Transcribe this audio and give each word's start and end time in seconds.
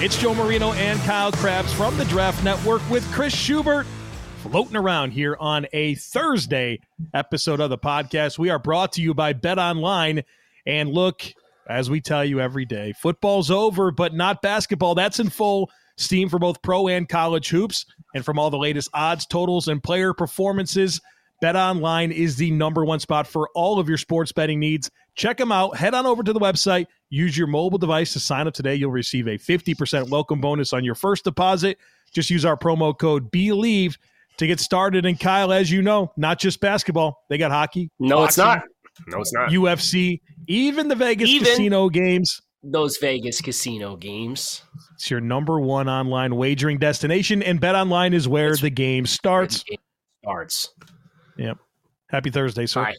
It's 0.00 0.16
Joe 0.16 0.32
Marino 0.32 0.74
and 0.74 1.00
Kyle 1.00 1.32
Crabbs 1.32 1.72
from 1.72 1.96
the 1.98 2.04
Draft 2.04 2.44
Network 2.44 2.88
with 2.88 3.04
Chris 3.10 3.34
Schubert 3.34 3.84
floating 4.42 4.76
around 4.76 5.10
here 5.10 5.36
on 5.40 5.66
a 5.72 5.96
Thursday 5.96 6.78
episode 7.14 7.58
of 7.58 7.68
the 7.68 7.78
podcast. 7.78 8.38
We 8.38 8.48
are 8.48 8.60
brought 8.60 8.92
to 8.92 9.02
you 9.02 9.12
by 9.12 9.32
Bet 9.32 9.58
Online. 9.58 10.22
And 10.64 10.90
look, 10.90 11.24
as 11.68 11.90
we 11.90 12.00
tell 12.00 12.24
you 12.24 12.38
every 12.38 12.64
day, 12.64 12.92
football's 12.92 13.50
over, 13.50 13.90
but 13.90 14.14
not 14.14 14.40
basketball. 14.40 14.94
That's 14.94 15.18
in 15.18 15.30
full 15.30 15.68
steam 15.96 16.28
for 16.28 16.38
both 16.38 16.62
pro 16.62 16.86
and 16.86 17.08
college 17.08 17.48
hoops. 17.48 17.84
And 18.14 18.24
from 18.24 18.38
all 18.38 18.50
the 18.50 18.56
latest 18.56 18.90
odds, 18.94 19.26
totals, 19.26 19.66
and 19.66 19.82
player 19.82 20.14
performances, 20.14 21.00
Bet 21.40 21.54
Online 21.54 22.10
is 22.10 22.36
the 22.36 22.50
number 22.50 22.84
one 22.84 22.98
spot 22.98 23.26
for 23.26 23.48
all 23.54 23.78
of 23.78 23.88
your 23.88 23.98
sports 23.98 24.32
betting 24.32 24.58
needs. 24.58 24.90
Check 25.14 25.36
them 25.36 25.52
out. 25.52 25.76
Head 25.76 25.94
on 25.94 26.04
over 26.04 26.22
to 26.22 26.32
the 26.32 26.40
website. 26.40 26.86
Use 27.10 27.38
your 27.38 27.46
mobile 27.46 27.78
device 27.78 28.12
to 28.14 28.20
sign 28.20 28.48
up 28.48 28.54
today. 28.54 28.74
You'll 28.74 28.90
receive 28.90 29.28
a 29.28 29.38
50% 29.38 30.08
welcome 30.08 30.40
bonus 30.40 30.72
on 30.72 30.84
your 30.84 30.96
first 30.96 31.24
deposit. 31.24 31.78
Just 32.12 32.28
use 32.28 32.44
our 32.44 32.56
promo 32.56 32.96
code 32.96 33.30
BELIEVE 33.30 33.96
to 34.38 34.46
get 34.46 34.58
started. 34.58 35.06
And 35.06 35.18
Kyle, 35.18 35.52
as 35.52 35.70
you 35.70 35.80
know, 35.80 36.12
not 36.16 36.40
just 36.40 36.60
basketball, 36.60 37.24
they 37.28 37.38
got 37.38 37.50
hockey. 37.50 37.90
No, 38.00 38.24
it's 38.24 38.38
not. 38.38 38.62
No, 39.06 39.20
it's 39.20 39.32
not. 39.32 39.50
UFC, 39.50 40.20
even 40.48 40.88
the 40.88 40.96
Vegas 40.96 41.28
Even- 41.30 41.46
casino 41.46 41.88
games. 41.88 42.40
Those 42.64 42.96
Vegas 42.96 43.40
casino 43.40 43.94
games. 43.94 44.62
It's 44.94 45.08
your 45.08 45.20
number 45.20 45.60
one 45.60 45.88
online 45.88 46.34
wagering 46.34 46.78
destination, 46.78 47.40
and 47.40 47.60
Bet 47.60 47.76
Online 47.76 48.12
is 48.12 48.26
where 48.26 48.56
the 48.56 48.68
game 48.68 49.06
starts. 49.06 49.62
It 49.68 49.78
starts. 50.24 50.74
Yep. 51.38 51.58
Happy 52.10 52.30
Thursday, 52.30 52.66
sir. 52.66 52.82
Right. 52.82 52.98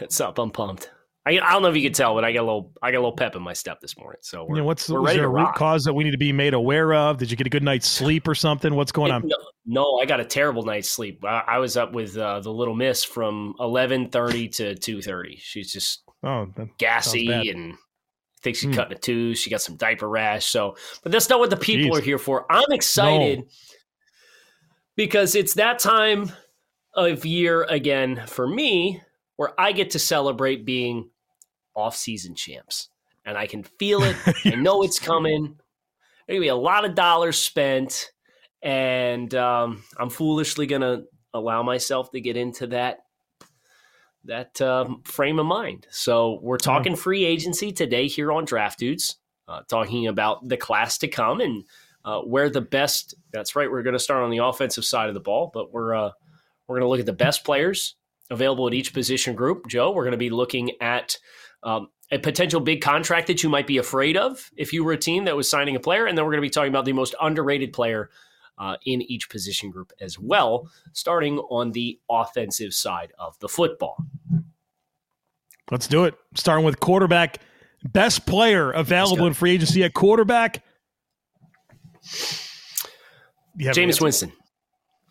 It's 0.00 0.20
up. 0.20 0.38
I'm 0.38 0.50
pumped. 0.50 0.90
I, 1.26 1.30
I 1.32 1.52
don't 1.52 1.62
know 1.62 1.68
if 1.68 1.76
you 1.76 1.82
could 1.82 1.94
tell, 1.94 2.14
but 2.14 2.24
I 2.24 2.32
got 2.32 2.42
a 2.42 2.46
little 2.46 2.72
I 2.80 2.92
got 2.92 2.98
a 2.98 3.00
little 3.00 3.16
pep 3.16 3.34
in 3.34 3.42
my 3.42 3.52
step 3.52 3.80
this 3.80 3.98
morning. 3.98 4.20
So 4.22 4.44
we're, 4.48 4.56
know, 4.58 4.64
what's 4.64 4.88
we're 4.88 5.00
ready 5.00 5.18
a 5.18 5.26
root 5.28 5.34
rock. 5.42 5.56
cause 5.56 5.82
that 5.84 5.92
we 5.92 6.04
need 6.04 6.12
to 6.12 6.18
be 6.18 6.32
made 6.32 6.54
aware 6.54 6.94
of? 6.94 7.18
Did 7.18 7.30
you 7.32 7.36
get 7.36 7.48
a 7.48 7.50
good 7.50 7.64
night's 7.64 7.88
sleep 7.88 8.28
or 8.28 8.34
something? 8.34 8.74
What's 8.76 8.92
going 8.92 9.10
on? 9.10 9.22
No, 9.26 9.36
no, 9.66 9.98
I 10.00 10.06
got 10.06 10.20
a 10.20 10.24
terrible 10.24 10.62
night's 10.62 10.88
sleep. 10.88 11.24
I, 11.24 11.42
I 11.46 11.58
was 11.58 11.76
up 11.76 11.92
with 11.92 12.16
uh, 12.16 12.38
the 12.40 12.52
little 12.52 12.76
miss 12.76 13.02
from 13.02 13.54
11:30 13.58 14.52
to 14.56 14.74
2:30. 14.76 15.38
She's 15.38 15.72
just 15.72 16.04
Oh, 16.22 16.46
gassy 16.78 17.50
and 17.50 17.74
thinks 18.42 18.60
she's 18.60 18.68
Hmm. 18.70 18.74
cutting 18.76 18.96
a 18.96 19.00
tooth. 19.00 19.38
She 19.38 19.50
got 19.50 19.60
some 19.62 19.76
diaper 19.76 20.08
rash. 20.08 20.46
So, 20.46 20.76
but 21.02 21.10
that's 21.10 21.28
not 21.28 21.40
what 21.40 21.50
the 21.50 21.56
people 21.56 21.90
Jeez. 21.90 21.98
are 21.98 22.02
here 22.02 22.18
for. 22.18 22.46
I'm 22.50 22.70
excited 22.70 23.42
because 24.94 25.34
it's 25.34 25.54
that 25.54 25.78
time 25.80 26.30
of 26.96 27.24
year 27.24 27.64
again 27.64 28.24
for 28.26 28.48
me 28.48 29.00
where 29.36 29.58
I 29.60 29.72
get 29.72 29.90
to 29.90 29.98
celebrate 29.98 30.64
being 30.64 31.10
off-season 31.74 32.34
champs, 32.34 32.88
and 33.24 33.36
I 33.36 33.46
can 33.46 33.62
feel 33.62 34.02
it. 34.02 34.16
I 34.44 34.54
know 34.54 34.82
it's 34.82 34.98
coming. 34.98 35.56
There's 36.26 36.36
gonna 36.36 36.40
be 36.40 36.48
a 36.48 36.56
lot 36.56 36.84
of 36.84 36.94
dollars 36.94 37.38
spent, 37.38 38.10
and 38.62 39.32
um, 39.34 39.84
I'm 39.98 40.10
foolishly 40.10 40.66
gonna 40.66 41.02
allow 41.34 41.62
myself 41.62 42.10
to 42.12 42.20
get 42.20 42.36
into 42.36 42.68
that 42.68 43.00
that 44.24 44.60
um, 44.60 45.02
frame 45.04 45.38
of 45.38 45.46
mind. 45.46 45.86
So 45.90 46.40
we're 46.42 46.58
talking 46.58 46.96
free 46.96 47.24
agency 47.24 47.72
today 47.72 48.08
here 48.08 48.32
on 48.32 48.44
Draft 48.44 48.78
Dudes, 48.78 49.16
uh, 49.48 49.62
talking 49.68 50.06
about 50.06 50.48
the 50.48 50.56
class 50.56 50.98
to 50.98 51.08
come 51.08 51.40
and 51.40 51.64
uh, 52.04 52.20
where 52.20 52.50
the 52.50 52.60
best. 52.60 53.14
That's 53.32 53.56
right. 53.56 53.70
We're 53.70 53.82
going 53.82 53.94
to 53.94 54.00
start 54.00 54.22
on 54.22 54.30
the 54.30 54.38
offensive 54.38 54.84
side 54.84 55.08
of 55.08 55.14
the 55.14 55.20
ball, 55.20 55.50
but 55.52 55.72
we're 55.72 55.94
uh, 55.94 56.10
we're 56.66 56.76
going 56.76 56.84
to 56.84 56.88
look 56.88 57.00
at 57.00 57.06
the 57.06 57.12
best 57.12 57.44
players 57.44 57.96
available 58.30 58.66
at 58.66 58.74
each 58.74 58.92
position 58.92 59.34
group. 59.34 59.66
Joe, 59.68 59.92
we're 59.92 60.04
going 60.04 60.12
to 60.12 60.18
be 60.18 60.30
looking 60.30 60.72
at. 60.80 61.18
Um, 61.62 61.88
a 62.12 62.18
potential 62.18 62.60
big 62.60 62.80
contract 62.80 63.26
that 63.26 63.42
you 63.42 63.48
might 63.48 63.66
be 63.66 63.78
afraid 63.78 64.16
of 64.16 64.50
if 64.56 64.72
you 64.72 64.84
were 64.84 64.92
a 64.92 64.96
team 64.96 65.24
that 65.24 65.36
was 65.36 65.50
signing 65.50 65.74
a 65.74 65.80
player. 65.80 66.06
And 66.06 66.16
then 66.16 66.24
we're 66.24 66.30
going 66.30 66.42
to 66.42 66.46
be 66.46 66.50
talking 66.50 66.70
about 66.70 66.84
the 66.84 66.92
most 66.92 67.14
underrated 67.20 67.72
player 67.72 68.10
uh, 68.58 68.76
in 68.84 69.02
each 69.02 69.28
position 69.28 69.70
group 69.70 69.92
as 70.00 70.18
well, 70.18 70.70
starting 70.92 71.38
on 71.38 71.72
the 71.72 71.98
offensive 72.08 72.72
side 72.72 73.12
of 73.18 73.38
the 73.40 73.48
football. 73.48 73.96
Let's 75.70 75.88
do 75.88 76.04
it. 76.04 76.14
Starting 76.34 76.64
with 76.64 76.78
quarterback, 76.80 77.40
best 77.84 78.24
player 78.24 78.70
available 78.70 79.26
in 79.26 79.34
free 79.34 79.52
agency 79.52 79.82
at 79.82 79.92
quarterback. 79.94 80.64
You 83.56 83.66
have 83.66 83.76
an 83.76 83.88
Jameis? 83.88 84.00
Winston. 84.00 84.32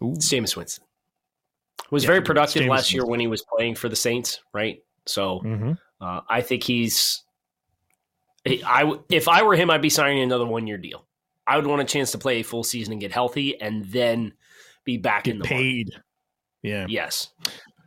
Ooh. 0.02 0.14
Jameis 0.14 0.56
Winston. 0.56 0.85
Was 1.92 2.04
Yeah, 2.04 2.08
very 2.08 2.22
productive 2.22 2.66
last 2.68 2.94
year 2.94 3.06
when 3.06 3.20
he 3.20 3.28
was 3.28 3.44
playing 3.44 3.76
for 3.76 3.90
the 3.90 3.96
Saints, 3.96 4.40
right? 4.54 4.80
So 5.06 5.42
Mhm. 5.42 5.78
uh, 6.02 6.22
I 6.30 6.42
think 6.42 6.64
he's. 6.64 7.22
I 8.48 8.92
if 9.10 9.28
I 9.28 9.44
were 9.44 9.56
him, 9.56 9.70
I'd 9.70 9.82
be 9.82 9.90
signing 9.90 10.22
another 10.22 10.46
one 10.46 10.68
year 10.68 10.78
deal. 10.78 11.08
I 11.48 11.58
would 11.58 11.68
want 11.68 11.82
a 11.82 11.86
chance 11.86 12.12
to 12.12 12.18
play 12.18 12.40
a 12.40 12.44
full 12.44 12.64
season 12.64 12.92
and 12.94 13.02
get 13.02 13.12
healthy, 13.12 13.60
and 13.60 13.86
then 13.86 14.34
be 14.84 14.98
back 14.98 15.28
in 15.28 15.38
Get 15.40 15.44
the 15.48 15.54
market. 15.56 15.64
paid. 15.64 15.90
Yeah. 16.64 16.86
Yes, 16.90 17.30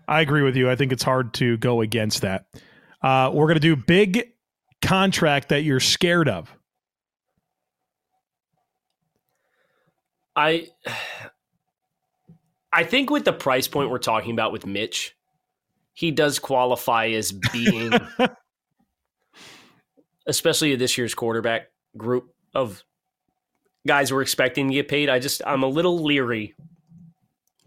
I 0.07 0.21
agree 0.21 0.43
with 0.43 0.57
you. 0.57 0.71
I 0.71 0.77
think 0.77 0.93
it's 0.93 1.03
hard 1.03 1.35
to 1.35 1.57
go 1.59 1.81
against 1.81 2.23
that. 2.23 2.47
Uh, 3.03 3.31
we're 3.33 3.47
going 3.47 3.55
to 3.57 3.61
do 3.61 3.75
big 3.77 4.33
contract 4.81 5.49
that 5.49 5.63
you're 5.65 5.81
scared 5.81 6.29
of. 6.29 6.53
I 10.37 10.69
I 12.73 12.85
think 12.85 13.11
with 13.11 13.25
the 13.25 13.33
price 13.33 13.69
point 13.69 13.91
we're 13.91 13.99
talking 13.99 14.33
about 14.33 14.53
with 14.53 14.67
Mitch, 14.67 15.17
he 15.95 16.11
does 16.11 16.39
qualify 16.39 17.09
as 17.09 17.33
being 17.33 17.93
especially 20.27 20.75
this 20.77 20.97
year's 20.97 21.15
quarterback 21.15 21.71
group 21.97 22.35
of 22.55 22.83
guys 23.87 24.13
we're 24.13 24.23
expecting 24.23 24.69
to 24.69 24.75
get 24.75 24.89
paid. 24.89 25.09
I 25.09 25.19
just 25.19 25.43
I'm 25.47 25.63
a 25.63 25.69
little 25.69 26.05
leery 26.05 26.55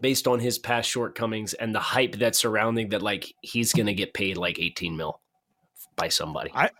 based 0.00 0.26
on 0.26 0.40
his 0.40 0.58
past 0.58 0.88
shortcomings 0.88 1.54
and 1.54 1.74
the 1.74 1.80
hype 1.80 2.16
that's 2.16 2.38
surrounding 2.38 2.90
that 2.90 3.02
like 3.02 3.32
he's 3.42 3.72
gonna 3.72 3.92
get 3.92 4.14
paid 4.14 4.36
like 4.36 4.58
18 4.58 4.96
mil 4.96 5.20
by 5.96 6.08
somebody. 6.08 6.50
I, 6.54 6.70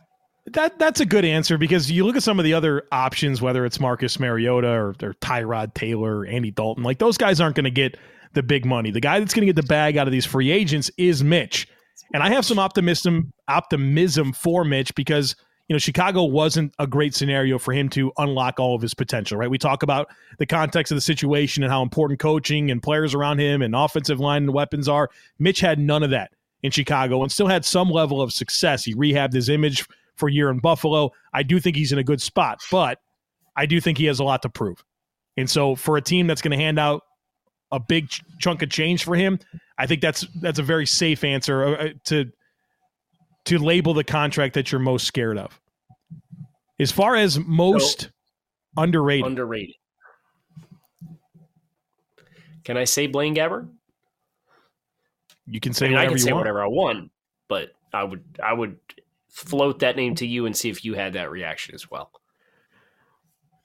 That 0.46 0.78
that's 0.78 1.00
a 1.00 1.06
good 1.06 1.24
answer 1.24 1.58
because 1.58 1.90
you 1.90 2.04
look 2.04 2.16
at 2.16 2.22
some 2.22 2.38
of 2.38 2.44
the 2.44 2.54
other 2.54 2.84
options, 2.90 3.42
whether 3.42 3.66
it's 3.66 3.78
Marcus 3.78 4.18
Mariota 4.18 4.68
or, 4.68 4.88
or 5.02 5.14
Tyrod 5.20 5.74
Taylor, 5.74 6.20
or 6.20 6.26
Andy 6.26 6.50
Dalton, 6.50 6.82
like 6.82 6.98
those 6.98 7.16
guys 7.16 7.40
aren't 7.40 7.56
going 7.56 7.64
to 7.64 7.70
get 7.70 7.96
the 8.34 8.42
big 8.42 8.64
money. 8.64 8.90
The 8.90 9.00
guy 9.00 9.18
that's 9.18 9.34
going 9.34 9.46
to 9.46 9.52
get 9.52 9.60
the 9.60 9.66
bag 9.66 9.96
out 9.96 10.06
of 10.06 10.12
these 10.12 10.26
free 10.26 10.50
agents 10.50 10.90
is 10.96 11.22
Mitch, 11.22 11.68
and 12.14 12.22
I 12.22 12.30
have 12.30 12.44
some 12.44 12.58
optimism 12.58 13.32
optimism 13.48 14.32
for 14.32 14.64
Mitch 14.64 14.94
because 14.94 15.36
you 15.68 15.74
know 15.74 15.78
Chicago 15.78 16.24
wasn't 16.24 16.74
a 16.78 16.86
great 16.86 17.14
scenario 17.14 17.58
for 17.58 17.72
him 17.72 17.88
to 17.90 18.12
unlock 18.18 18.58
all 18.58 18.74
of 18.74 18.82
his 18.82 18.94
potential. 18.94 19.38
Right? 19.38 19.50
We 19.50 19.58
talk 19.58 19.82
about 19.82 20.08
the 20.38 20.46
context 20.46 20.92
of 20.92 20.96
the 20.96 21.02
situation 21.02 21.62
and 21.62 21.72
how 21.72 21.82
important 21.82 22.20
coaching 22.20 22.70
and 22.70 22.82
players 22.82 23.14
around 23.14 23.40
him 23.40 23.62
and 23.62 23.74
offensive 23.74 24.20
line 24.20 24.44
and 24.44 24.54
weapons 24.54 24.88
are. 24.88 25.10
Mitch 25.38 25.60
had 25.60 25.78
none 25.78 26.02
of 26.02 26.10
that 26.10 26.32
in 26.62 26.70
Chicago 26.70 27.22
and 27.22 27.30
still 27.30 27.48
had 27.48 27.64
some 27.64 27.90
level 27.90 28.22
of 28.22 28.32
success. 28.32 28.84
He 28.84 28.94
rehabbed 28.94 29.32
his 29.32 29.48
image 29.48 29.86
for 30.16 30.28
a 30.28 30.32
year 30.32 30.50
in 30.50 30.58
Buffalo. 30.58 31.10
I 31.32 31.42
do 31.42 31.58
think 31.58 31.76
he's 31.76 31.92
in 31.92 31.98
a 31.98 32.04
good 32.04 32.20
spot, 32.20 32.60
but 32.70 32.98
I 33.56 33.66
do 33.66 33.80
think 33.80 33.98
he 33.98 34.06
has 34.06 34.20
a 34.20 34.24
lot 34.24 34.42
to 34.42 34.48
prove. 34.48 34.82
And 35.36 35.48
so 35.48 35.74
for 35.74 35.96
a 35.96 36.02
team 36.02 36.26
that's 36.26 36.42
going 36.42 36.56
to 36.56 36.62
hand 36.62 36.78
out 36.78 37.02
a 37.72 37.80
big 37.80 38.08
ch- 38.08 38.22
chunk 38.38 38.62
of 38.62 38.70
change 38.70 39.02
for 39.04 39.16
him, 39.16 39.38
I 39.78 39.86
think 39.86 40.00
that's 40.00 40.26
that's 40.40 40.58
a 40.58 40.62
very 40.62 40.86
safe 40.86 41.24
answer 41.24 41.64
uh, 41.64 41.72
uh, 41.72 41.88
to 42.04 42.30
to 43.46 43.58
label 43.58 43.94
the 43.94 44.04
contract 44.04 44.54
that 44.54 44.70
you're 44.70 44.80
most 44.80 45.06
scared 45.06 45.38
of. 45.38 45.58
As 46.78 46.92
far 46.92 47.16
as 47.16 47.38
most 47.38 48.10
underrated, 48.76 49.26
Underrated. 49.26 49.74
Can 52.64 52.76
I 52.76 52.84
say 52.84 53.06
Blaine 53.06 53.34
Gabbert? 53.34 53.68
you 55.46 55.58
can 55.58 55.72
say 55.72 55.86
I 55.86 55.88
mean, 55.88 55.98
I 55.98 56.02
whatever 56.02 56.10
can 56.10 56.18
you 56.18 56.24
say 56.24 56.32
want. 56.32 56.40
whatever 56.40 56.62
I 56.62 56.66
want, 56.68 57.10
but 57.48 57.72
I 57.92 58.04
would 58.04 58.22
I 58.42 58.52
would 58.52 58.76
float 59.28 59.80
that 59.80 59.96
name 59.96 60.14
to 60.16 60.26
you 60.26 60.46
and 60.46 60.56
see 60.56 60.70
if 60.70 60.84
you 60.84 60.94
had 60.94 61.14
that 61.14 61.30
reaction 61.30 61.74
as 61.74 61.90
well. 61.90 62.10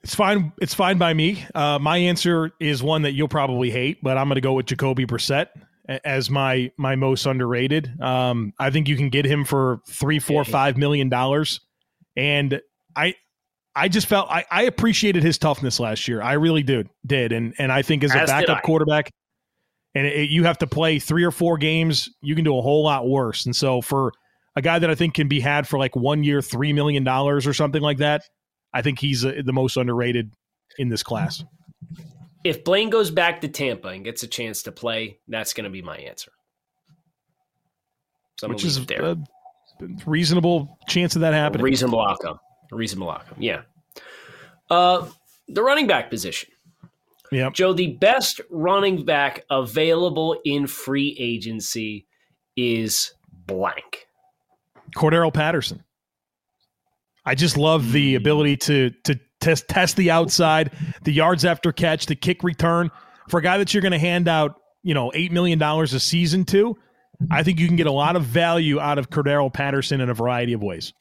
It's 0.02 0.14
fine. 0.14 0.52
It's 0.60 0.74
fine 0.74 0.98
by 0.98 1.12
me. 1.12 1.44
Uh, 1.54 1.78
my 1.78 1.98
answer 1.98 2.52
is 2.60 2.82
one 2.82 3.02
that 3.02 3.12
you'll 3.12 3.28
probably 3.28 3.70
hate, 3.70 3.98
but 4.02 4.16
I'm 4.16 4.28
going 4.28 4.36
to 4.36 4.40
go 4.40 4.54
with 4.54 4.66
Jacoby 4.66 5.06
Brissett 5.06 5.48
as 6.04 6.30
my 6.30 6.70
my 6.76 6.96
most 6.96 7.26
underrated. 7.26 8.00
Um, 8.00 8.52
I 8.58 8.70
think 8.70 8.88
you 8.88 8.96
can 8.96 9.08
get 9.08 9.24
him 9.24 9.44
for 9.44 9.80
three, 9.88 10.18
four, 10.18 10.44
five 10.44 10.76
million 10.76 11.08
dollars, 11.08 11.60
and 12.16 12.60
I 12.94 13.14
I 13.74 13.88
just 13.88 14.06
felt 14.06 14.28
I, 14.30 14.44
I 14.50 14.62
appreciated 14.64 15.22
his 15.22 15.38
toughness 15.38 15.80
last 15.80 16.08
year. 16.08 16.22
I 16.22 16.34
really 16.34 16.62
did, 16.62 16.88
did, 17.06 17.32
and 17.32 17.54
and 17.58 17.72
I 17.72 17.82
think 17.82 18.04
as 18.04 18.14
a 18.14 18.20
As 18.20 18.30
backup 18.30 18.62
quarterback, 18.62 19.10
and 19.94 20.06
it, 20.06 20.30
you 20.30 20.44
have 20.44 20.58
to 20.58 20.66
play 20.66 20.98
three 20.98 21.24
or 21.24 21.30
four 21.30 21.58
games, 21.58 22.10
you 22.20 22.34
can 22.34 22.44
do 22.44 22.56
a 22.56 22.62
whole 22.62 22.84
lot 22.84 23.08
worse. 23.08 23.46
And 23.46 23.54
so 23.54 23.80
for 23.80 24.12
a 24.56 24.62
guy 24.62 24.78
that 24.78 24.90
I 24.90 24.94
think 24.94 25.14
can 25.14 25.28
be 25.28 25.40
had 25.40 25.66
for 25.66 25.78
like 25.78 25.96
one 25.96 26.24
year, 26.24 26.42
three 26.42 26.72
million 26.72 27.04
dollars 27.04 27.46
or 27.46 27.54
something 27.54 27.82
like 27.82 27.98
that, 27.98 28.22
I 28.72 28.82
think 28.82 28.98
he's 28.98 29.24
uh, 29.24 29.40
the 29.44 29.52
most 29.52 29.76
underrated 29.76 30.32
in 30.78 30.88
this 30.88 31.02
class. 31.02 31.42
If 32.44 32.64
Blaine 32.64 32.90
goes 32.90 33.10
back 33.10 33.40
to 33.40 33.48
Tampa 33.48 33.88
and 33.88 34.04
gets 34.04 34.22
a 34.22 34.26
chance 34.26 34.62
to 34.64 34.72
play, 34.72 35.18
that's 35.28 35.52
going 35.52 35.64
to 35.64 35.70
be 35.70 35.82
my 35.82 35.96
answer. 35.96 36.32
So 38.38 38.48
which 38.48 38.64
is 38.64 38.84
there. 38.86 39.02
a 39.02 39.16
reasonable 40.06 40.78
chance 40.88 41.16
of 41.16 41.22
that 41.22 41.34
happening. 41.34 41.64
reasonable 41.64 42.00
outcome. 42.00 42.38
Reasonable 42.70 43.10
outcome. 43.10 43.38
Yeah. 43.40 43.62
Uh, 44.70 45.08
the 45.48 45.62
running 45.62 45.86
back 45.86 46.10
position. 46.10 46.50
Yep. 47.32 47.54
Joe, 47.54 47.72
the 47.72 47.88
best 47.94 48.40
running 48.50 49.04
back 49.04 49.44
available 49.50 50.40
in 50.44 50.66
free 50.66 51.16
agency 51.18 52.06
is 52.56 53.12
blank. 53.46 54.06
Cordarrelle 54.96 55.34
Patterson. 55.34 55.82
I 57.28 57.34
just 57.34 57.58
love 57.58 57.92
the 57.92 58.14
ability 58.14 58.56
to 58.56 58.88
to 59.04 59.20
test 59.38 59.68
test 59.68 59.96
the 59.96 60.10
outside, 60.10 60.72
the 61.02 61.12
yards 61.12 61.44
after 61.44 61.72
catch, 61.72 62.06
the 62.06 62.16
kick 62.16 62.42
return 62.42 62.90
for 63.28 63.38
a 63.38 63.42
guy 63.42 63.58
that 63.58 63.74
you're 63.74 63.82
going 63.82 63.92
to 63.92 63.98
hand 63.98 64.28
out, 64.28 64.54
you 64.82 64.94
know, 64.94 65.12
eight 65.14 65.30
million 65.30 65.58
dollars 65.58 65.92
a 65.92 66.00
season 66.00 66.46
to. 66.46 66.78
I 67.30 67.42
think 67.42 67.60
you 67.60 67.66
can 67.66 67.76
get 67.76 67.86
a 67.86 67.92
lot 67.92 68.16
of 68.16 68.22
value 68.22 68.80
out 68.80 68.96
of 68.96 69.10
Cordarrelle 69.10 69.52
Patterson 69.52 70.00
in 70.00 70.08
a 70.08 70.14
variety 70.14 70.54
of 70.54 70.62
ways. 70.62 70.94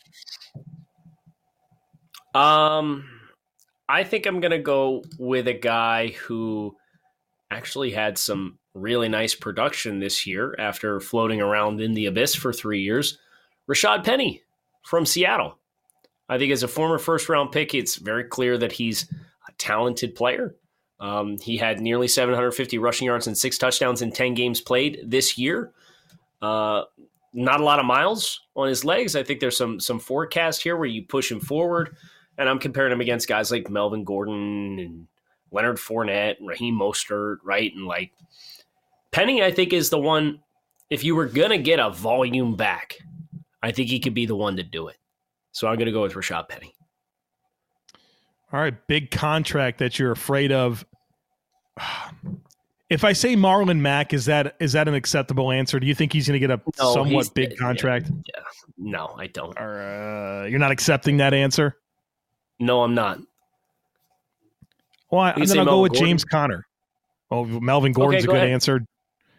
Um, 2.36 3.06
I 3.88 4.04
think 4.04 4.26
I'm 4.26 4.42
going 4.42 4.52
to 4.52 4.60
go 4.60 5.06
with 5.18 5.48
a 5.48 5.54
guy 5.54 6.10
who 6.10 6.76
actually 7.50 7.92
had 7.92 8.18
some 8.18 8.60
really 8.74 9.08
nice 9.08 9.34
production 9.34 10.00
this 10.00 10.28
year 10.28 10.56
after 10.60 11.00
floating 11.00 11.40
around 11.40 11.80
in 11.80 11.94
the 11.94 12.08
abyss 12.08 12.36
for 12.36 12.52
three 12.52 12.82
years. 12.82 13.18
Rashad 13.72 14.04
Penny 14.04 14.42
from 14.84 15.06
Seattle. 15.06 15.58
I 16.30 16.38
think 16.38 16.52
as 16.52 16.64
a 16.64 16.68
former 16.68 16.98
first 16.98 17.30
round 17.30 17.52
pick, 17.52 17.74
it's 17.74 17.96
very 17.96 18.24
clear 18.24 18.58
that 18.58 18.72
he's 18.72 19.12
a 19.48 19.52
talented 19.58 20.16
player. 20.16 20.56
Um, 21.00 21.38
he 21.40 21.58
had 21.58 21.80
nearly 21.80 22.08
750 22.08 22.78
rushing 22.80 23.06
yards 23.06 23.28
and 23.28 23.38
six 23.38 23.58
touchdowns 23.58 24.02
in 24.02 24.12
10 24.12 24.34
games 24.34 24.62
played 24.62 25.00
this 25.06 25.38
year. 25.38 25.72
Uh, 26.42 26.84
not 27.34 27.62
a 27.62 27.64
lot 27.64 27.80
of 27.80 27.86
miles 27.86 28.42
on 28.56 28.68
his 28.68 28.84
legs. 28.84 29.16
I 29.16 29.24
think 29.24 29.40
there's 29.40 29.58
some 29.58 29.80
some 29.80 30.00
forecast 30.00 30.64
here 30.64 30.76
where 30.76 30.88
you 30.88 31.04
push 31.04 31.32
him 31.32 31.40
forward, 31.40 31.96
and 32.38 32.50
I'm 32.50 32.60
comparing 32.60 32.92
him 32.92 33.02
against 33.02 33.28
guys 33.28 33.52
like 33.52 33.70
Melvin 33.70 34.04
Gordon 34.04 34.80
and 34.80 35.08
Leonard 35.52 35.78
Fournette, 35.78 36.40
and 36.40 36.48
Raheem 36.48 36.76
Mostert, 36.76 37.38
right? 37.44 37.72
And 37.74 37.86
like 37.86 38.12
Penny, 39.12 39.44
I 39.44 39.52
think 39.52 39.72
is 39.72 39.90
the 39.90 40.00
one. 40.00 40.40
If 40.90 41.04
you 41.04 41.16
were 41.16 41.28
gonna 41.28 41.58
get 41.58 41.80
a 41.80 41.90
volume 41.90 42.56
back, 42.56 42.98
I 43.62 43.72
think 43.72 43.90
he 43.90 44.00
could 44.00 44.14
be 44.14 44.26
the 44.26 44.36
one 44.36 44.56
to 44.58 44.64
do 44.64 44.88
it. 44.88 44.98
So 45.52 45.68
I'm 45.68 45.78
gonna 45.78 45.92
go 45.92 46.02
with 46.04 46.14
Rashad 46.14 46.50
Penny. 46.50 46.74
All 48.54 48.60
right, 48.62 48.76
big 48.88 49.12
contract 49.12 49.80
that 49.80 50.00
you're 50.00 50.12
afraid 50.12 50.52
of. 50.52 50.86
If 52.90 53.04
I 53.04 53.12
say 53.12 53.36
Marlon 53.36 53.80
Mack, 53.80 54.14
is 54.14 54.24
that 54.28 54.56
is 54.62 54.72
that 54.72 54.88
an 54.88 54.94
acceptable 54.94 55.52
answer? 55.52 55.78
Do 55.78 55.86
you 55.86 55.94
think 55.94 56.14
he's 56.14 56.26
going 56.26 56.40
to 56.40 56.48
get 56.48 56.58
a 56.58 56.62
No, 56.80 56.94
somewhat 56.94 57.34
big 57.34 57.58
contract? 57.58 58.10
Yeah, 58.10 58.42
no, 58.78 59.14
I 59.18 59.28
don't. 59.28 59.60
Or 59.60 59.82
uh, 59.82 60.46
you're 60.46 60.58
not 60.58 60.72
accepting 60.72 61.18
that 61.18 61.34
answer? 61.34 61.76
No, 62.60 62.84
I'm 62.84 62.96
not. 62.96 63.20
Well, 65.12 65.20
I, 65.20 65.34
then 65.46 65.60
I'll 65.60 65.66
go 65.66 65.82
with 65.82 65.92
Gordon. 65.92 66.08
James 66.08 66.24
Conner. 66.24 66.66
Oh, 67.30 67.44
Melvin 67.44 67.92
Gordon's 67.92 68.26
go 68.26 68.32
a 68.32 68.36
good 68.36 68.44
ahead. 68.44 68.52
answer. 68.54 68.86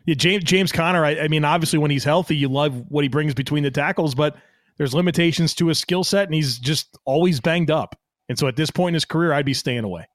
Yeah, 0.05 0.15
James 0.15 0.45
James 0.45 0.71
Conner. 0.71 1.03
I, 1.03 1.19
I 1.21 1.29
mean, 1.29 1.47
obviously, 1.47 1.79
when 1.79 1.91
he's 1.91 2.05
healthy, 2.05 2.37
you 2.37 2.49
love 2.49 2.85
what 2.91 3.03
he 3.03 3.09
brings 3.09 3.33
between 3.33 3.63
the 3.63 3.71
tackles, 3.71 4.15
but 4.15 4.37
there's 4.79 4.95
limitations 4.95 5.55
to 5.57 5.67
his 5.67 5.79
skill 5.79 6.05
set, 6.05 6.25
and 6.25 6.35
he's 6.35 6.59
just 6.59 6.97
always 7.05 7.41
banged 7.41 7.71
up. 7.71 7.99
And 8.29 8.39
so, 8.39 8.47
at 8.47 8.57
this 8.57 8.71
point 8.71 8.91
in 8.91 8.95
his 8.95 9.05
career, 9.05 9.33
I'd 9.33 9.47
be 9.47 9.55
staying 9.55 9.85
away. 9.85 10.07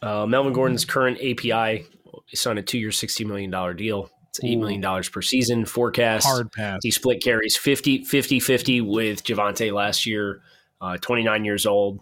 Uh, 0.00 0.26
Melvin 0.26 0.52
Gordon's 0.52 0.84
current 0.84 1.18
API 1.18 1.86
he 2.26 2.36
signed 2.36 2.58
a 2.58 2.62
two-year, 2.62 2.92
sixty 2.92 3.24
million 3.24 3.50
dollar 3.50 3.74
deal. 3.74 4.10
It's 4.28 4.40
eight 4.42 4.58
million 4.58 4.80
dollars 4.80 5.08
per 5.08 5.22
season 5.22 5.64
forecast. 5.64 6.26
Hard 6.26 6.50
pass. 6.52 6.80
He 6.82 6.90
split 6.90 7.22
carries 7.22 7.56
50 7.56 8.04
50 8.04 8.40
50 8.40 8.80
with 8.80 9.24
Javonte 9.24 9.72
last 9.72 10.06
year, 10.06 10.40
uh, 10.80 10.96
29 10.96 11.44
years 11.44 11.66
old. 11.66 12.00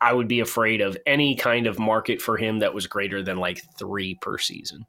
I 0.00 0.12
would 0.12 0.28
be 0.28 0.40
afraid 0.40 0.80
of 0.80 0.96
any 1.06 1.36
kind 1.36 1.66
of 1.66 1.78
market 1.78 2.22
for 2.22 2.36
him 2.36 2.60
that 2.60 2.74
was 2.74 2.86
greater 2.86 3.22
than 3.22 3.38
like 3.38 3.62
three 3.78 4.16
per 4.20 4.38
season. 4.38 4.86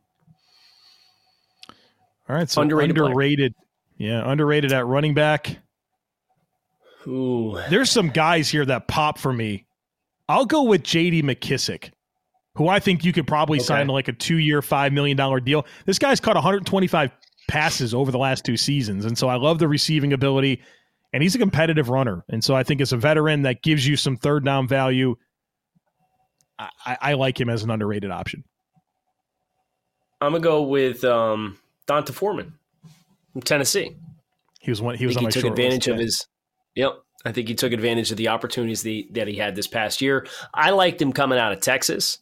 All 2.30 2.36
right, 2.36 2.50
so 2.50 2.62
Underrated 2.62 2.98
underrated. 2.98 3.53
Yeah, 4.01 4.24
underrated 4.30 4.71
at 4.74 4.88
running 4.88 5.13
back. 5.13 5.57
Ooh. 7.07 7.56
There's 7.69 7.92
some 7.92 8.09
guys 8.09 8.50
here 8.50 8.65
that 8.65 8.88
pop 8.88 9.19
for 9.19 9.31
me. 9.31 9.68
I'll 10.27 10.45
go 10.48 10.63
with 10.63 10.81
J.D. 10.81 11.21
McKissic, 11.21 11.92
who 12.56 12.68
I 12.68 12.80
think 12.80 13.06
you 13.06 13.13
could 13.13 13.27
probably 13.27 13.59
Okay. 13.59 13.65
sign 13.65 13.86
to 13.88 13.92
like 13.92 14.07
a 14.07 14.13
two-year, 14.13 14.63
five 14.63 14.92
million 14.92 15.15
dollar 15.18 15.39
deal. 15.39 15.68
This 15.86 16.00
guy's 16.00 16.19
caught 16.19 16.33
125 16.36 17.12
passes 17.48 17.94
over 17.94 18.12
the 18.12 18.18
last 18.18 18.44
two 18.44 18.57
seasons, 18.57 19.06
and 19.06 19.15
so 19.15 19.27
I 19.27 19.36
love 19.36 19.59
the 19.59 19.68
receiving 19.68 20.13
ability. 20.13 20.62
And 21.13 21.21
he's 21.21 21.36
a 21.36 21.39
competitive 21.39 21.89
runner, 21.89 22.24
and 22.30 22.44
so 22.44 22.56
I 22.56 22.63
think 22.63 22.81
as 22.81 22.94
a 22.94 22.98
veteran 22.98 23.44
that 23.44 23.62
gives 23.62 23.86
you 23.86 23.98
some 23.98 24.18
third 24.18 24.44
down 24.45 24.68
value. 24.68 25.15
I, 26.57 26.69
I- 26.86 26.98
I 27.01 27.13
like 27.13 27.39
him 27.39 27.50
as 27.50 27.62
an 27.63 27.69
underrated 27.69 28.09
option. 28.09 28.45
I'm 30.21 30.31
going 30.31 30.42
to 30.42 30.48
go 30.48 30.62
with 30.63 31.03
um, 31.03 31.57
D'Onta 31.88 32.13
Foreman 32.13 32.53
from 33.31 33.42
Tennessee. 33.42 33.95
He 34.60 34.72
was 34.72 34.81
one. 34.81 34.95
He 34.95 35.06
was 35.06 35.18
on 35.18 35.25
he 35.25 35.31
took 35.31 35.45
advantage 35.45 35.88
of 35.88 35.98
his. 35.98 36.28
Yep, 36.75 36.94
I 37.25 37.31
think 37.31 37.48
he 37.48 37.56
took 37.56 37.74
advantage 37.74 38.12
of 38.12 38.18
the 38.18 38.30
opportunities 38.30 38.81
the, 38.81 39.07
that 39.12 39.28
he 39.28 39.36
had 39.36 39.56
this 39.56 39.68
past 39.68 40.01
year. 40.01 40.25
I 40.54 40.72
liked 40.72 41.01
him 41.01 41.13
coming 41.13 41.39
out 41.39 41.51
of 41.51 41.60
Texas. 41.60 42.19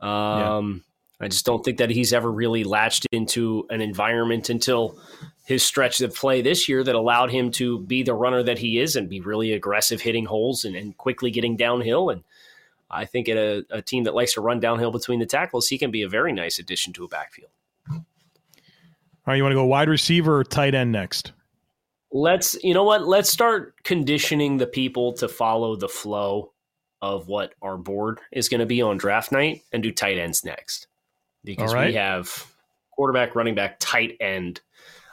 Um, 0.00 0.84
I 1.20 1.28
just 1.28 1.46
don't 1.46 1.64
think 1.64 1.78
that 1.78 1.90
he's 1.90 2.12
ever 2.12 2.30
really 2.30 2.64
latched 2.64 3.06
into 3.12 3.66
an 3.70 3.80
environment 3.80 4.50
until 4.50 4.98
his 5.44 5.62
stretch 5.62 6.00
of 6.00 6.14
play 6.14 6.42
this 6.42 6.68
year 6.68 6.82
that 6.82 6.94
allowed 6.94 7.30
him 7.30 7.50
to 7.52 7.78
be 7.80 8.02
the 8.02 8.14
runner 8.14 8.42
that 8.42 8.58
he 8.58 8.78
is 8.78 8.96
and 8.96 9.08
be 9.08 9.20
really 9.20 9.52
aggressive, 9.52 10.00
hitting 10.00 10.24
holes 10.24 10.64
and, 10.64 10.74
and 10.74 10.96
quickly 10.96 11.30
getting 11.30 11.56
downhill. 11.56 12.10
And 12.10 12.24
I 12.90 13.04
think 13.04 13.28
at 13.28 13.36
a, 13.36 13.64
a 13.70 13.82
team 13.82 14.04
that 14.04 14.14
likes 14.14 14.34
to 14.34 14.40
run 14.40 14.58
downhill 14.58 14.90
between 14.90 15.20
the 15.20 15.26
tackles, 15.26 15.68
he 15.68 15.78
can 15.78 15.92
be 15.92 16.02
a 16.02 16.08
very 16.08 16.32
nice 16.32 16.58
addition 16.58 16.92
to 16.94 17.04
a 17.04 17.08
backfield. 17.08 17.50
All 19.24 19.32
right, 19.32 19.36
you 19.36 19.42
want 19.42 19.52
to 19.52 19.56
go 19.56 19.64
wide 19.64 19.88
receiver 19.88 20.38
or 20.38 20.44
tight 20.44 20.74
end 20.74 20.92
next? 20.92 21.32
let's 22.12 22.56
you 22.62 22.74
know 22.74 22.84
what 22.84 23.06
let's 23.06 23.30
start 23.30 23.82
conditioning 23.84 24.58
the 24.58 24.66
people 24.66 25.12
to 25.14 25.28
follow 25.28 25.74
the 25.76 25.88
flow 25.88 26.52
of 27.00 27.26
what 27.26 27.54
our 27.62 27.76
board 27.76 28.20
is 28.30 28.48
going 28.48 28.60
to 28.60 28.66
be 28.66 28.82
on 28.82 28.96
draft 28.96 29.32
night 29.32 29.62
and 29.72 29.82
do 29.82 29.90
tight 29.90 30.18
ends 30.18 30.44
next 30.44 30.86
because 31.42 31.74
right. 31.74 31.88
we 31.88 31.94
have 31.94 32.46
quarterback 32.92 33.34
running 33.34 33.54
back 33.54 33.76
tight 33.80 34.16
end 34.20 34.60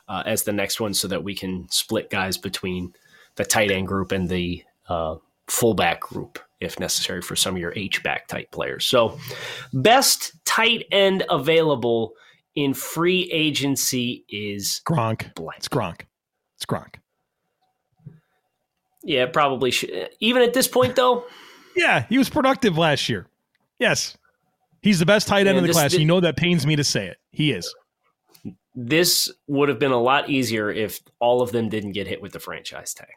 uh, 0.07 0.23
as 0.25 0.43
the 0.43 0.51
next 0.51 0.79
one 0.79 0.93
so 0.93 1.07
that 1.07 1.23
we 1.23 1.33
can 1.33 1.67
split 1.69 2.09
guys 2.09 2.37
between 2.37 2.93
the 3.35 3.45
tight 3.45 3.71
end 3.71 3.87
group 3.87 4.11
and 4.11 4.27
the 4.27 4.63
uh, 4.89 5.15
fullback 5.47 6.01
group 6.01 6.37
if 6.59 6.79
necessary 6.79 7.21
for 7.21 7.37
some 7.37 7.55
of 7.55 7.61
your 7.61 7.73
h-back 7.77 8.27
type 8.27 8.51
players 8.51 8.85
so 8.85 9.17
best 9.73 10.33
tight 10.45 10.85
end 10.91 11.23
available 11.29 12.13
in 12.59 12.73
free 12.73 13.29
agency 13.31 14.25
is 14.29 14.81
Gronk. 14.85 15.33
blank 15.35 15.57
It's 15.57 15.67
Gronk. 15.67 16.01
It's 16.57 16.65
Gronk. 16.65 16.95
Yeah, 19.03 19.27
probably 19.27 19.71
should. 19.71 20.09
Even 20.19 20.41
at 20.41 20.53
this 20.53 20.67
point, 20.67 20.95
though, 20.95 21.25
Yeah, 21.75 22.05
he 22.09 22.17
was 22.17 22.29
productive 22.29 22.77
last 22.77 23.07
year. 23.07 23.27
Yes. 23.79 24.17
He's 24.81 24.99
the 24.99 25.05
best 25.05 25.27
tight 25.27 25.47
end 25.47 25.57
in 25.57 25.65
the 25.65 25.71
class. 25.71 25.93
you 25.93 26.05
know 26.05 26.19
that 26.19 26.35
pains 26.37 26.65
me 26.67 26.75
to 26.75 26.83
say 26.83 27.07
it. 27.07 27.17
He 27.31 27.51
is. 27.51 27.73
this 28.75 29.31
would 29.47 29.69
have 29.69 29.79
been 29.79 29.91
a 29.91 29.99
lot 30.01 30.29
easier 30.29 30.69
if 30.69 30.99
all 31.19 31.41
of 31.41 31.51
them 31.51 31.69
didn't 31.69 31.91
get 31.93 32.07
hit 32.07 32.21
with 32.21 32.31
the 32.33 32.39
franchise 32.39 32.93
tag. 32.93 33.09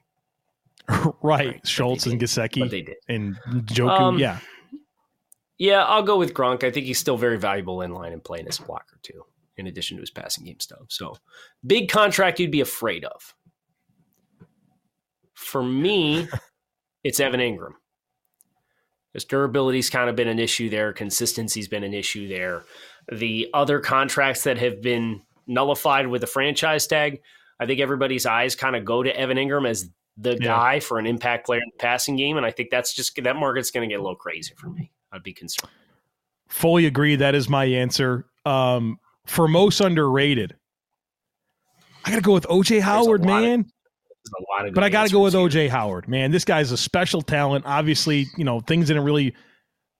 right. 0.88 1.46
Right, 1.46 1.66
Schultz 1.66 2.06
and 2.06 2.20
Gesicki 2.20 2.68
they 2.68 2.82
did. 2.82 2.96
and 3.08 3.36
Njoku. 3.48 4.00
Um, 4.00 4.18
yeah. 4.18 4.38
Yeah, 5.58 5.84
I'll 5.84 6.02
go 6.02 6.16
with 6.18 6.34
Gronk. 6.34 6.64
I 6.64 6.70
think 6.72 6.86
he's 6.86 6.98
still 6.98 7.16
very 7.16 7.38
valuable 7.38 7.82
in 7.82 7.92
line 7.92 8.12
and 8.12 8.22
playing 8.24 8.48
as 8.48 8.58
a 8.58 8.62
blocker, 8.62 8.98
too, 9.02 9.24
in 9.56 9.66
addition 9.66 9.96
to 9.96 10.00
his 10.00 10.10
passing 10.10 10.44
game 10.44 10.60
stuff. 10.60 10.86
So, 10.88 11.16
big 11.66 11.90
contract 11.90 12.40
you'd 12.40 12.50
be 12.50 12.60
afraid 12.60 13.04
of. 13.04 13.34
For 15.34 15.62
me, 15.62 16.28
it's 17.04 17.20
Evan 17.20 17.40
Engram. 17.40 17.74
His 19.12 19.24
durability's 19.24 19.90
kind 19.90 20.08
of 20.08 20.16
been 20.16 20.28
an 20.28 20.38
issue 20.38 20.70
there. 20.70 20.92
Consistency's 20.92 21.68
been 21.68 21.84
an 21.84 21.92
issue 21.92 22.28
there. 22.28 22.64
The 23.12 23.50
other 23.52 23.78
contracts 23.80 24.44
that 24.44 24.56
have 24.58 24.80
been 24.80 25.22
nullified 25.46 26.06
with 26.06 26.22
the 26.22 26.26
franchise 26.26 26.86
tag, 26.86 27.20
I 27.60 27.66
think 27.66 27.80
everybody's 27.80 28.24
eyes 28.24 28.56
kind 28.56 28.74
of 28.74 28.84
go 28.84 29.02
to 29.02 29.14
Evan 29.14 29.36
Engram 29.36 29.68
as 29.68 29.90
the 30.16 30.32
yeah. 30.32 30.46
guy 30.46 30.80
for 30.80 30.98
an 30.98 31.06
impact 31.06 31.46
player 31.46 31.60
in 31.60 31.70
the 31.72 31.82
passing 31.82 32.16
game, 32.16 32.36
and 32.36 32.46
I 32.46 32.50
think 32.50 32.70
that's 32.70 32.94
just 32.94 33.14
that 33.22 33.36
market's 33.36 33.70
going 33.70 33.88
to 33.88 33.92
get 33.92 34.00
a 34.00 34.02
little 34.02 34.16
crazy 34.16 34.54
for 34.56 34.68
me. 34.68 34.92
I'd 35.12 35.22
be 35.22 35.32
concerned. 35.32 35.70
Fully 36.48 36.86
agree. 36.86 37.16
That 37.16 37.34
is 37.34 37.48
my 37.48 37.64
answer. 37.64 38.26
Um, 38.44 38.98
for 39.26 39.48
most 39.48 39.80
underrated, 39.80 40.54
I 42.04 42.10
got 42.10 42.16
to 42.16 42.22
go 42.22 42.32
with 42.32 42.46
OJ 42.46 42.80
Howard, 42.80 43.24
man. 43.24 43.60
Of, 43.60 44.74
but 44.74 44.84
I 44.84 44.88
got 44.88 45.06
to 45.06 45.12
go 45.12 45.22
with 45.22 45.34
OJ 45.34 45.68
Howard, 45.68 46.08
man. 46.08 46.30
This 46.30 46.44
guy's 46.44 46.72
a 46.72 46.76
special 46.76 47.22
talent. 47.22 47.64
Obviously, 47.66 48.26
you 48.36 48.44
know 48.44 48.60
things 48.60 48.88
didn't 48.88 49.04
really 49.04 49.34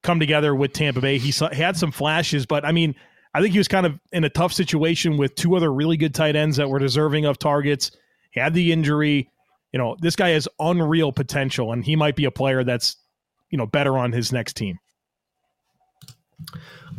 come 0.02 0.18
together 0.18 0.54
with 0.54 0.72
Tampa 0.72 1.00
Bay. 1.00 1.18
He, 1.18 1.30
saw, 1.30 1.48
he 1.50 1.62
had 1.62 1.76
some 1.76 1.92
flashes, 1.92 2.44
but 2.44 2.64
I 2.64 2.72
mean, 2.72 2.94
I 3.34 3.40
think 3.40 3.52
he 3.52 3.58
was 3.58 3.68
kind 3.68 3.86
of 3.86 3.98
in 4.12 4.24
a 4.24 4.28
tough 4.28 4.52
situation 4.52 5.16
with 5.16 5.34
two 5.34 5.56
other 5.56 5.72
really 5.72 5.96
good 5.96 6.14
tight 6.14 6.36
ends 6.36 6.56
that 6.56 6.68
were 6.68 6.78
deserving 6.78 7.24
of 7.24 7.38
targets. 7.38 7.92
He 8.30 8.40
had 8.40 8.52
the 8.52 8.72
injury. 8.72 9.30
You 9.72 9.78
know, 9.78 9.96
this 10.00 10.16
guy 10.16 10.30
has 10.30 10.48
unreal 10.58 11.12
potential, 11.12 11.72
and 11.72 11.84
he 11.84 11.96
might 11.96 12.14
be 12.14 12.26
a 12.26 12.30
player 12.30 12.62
that's, 12.62 12.96
you 13.50 13.56
know, 13.56 13.66
better 13.66 13.96
on 13.96 14.12
his 14.12 14.32
next 14.32 14.54
team. 14.54 14.78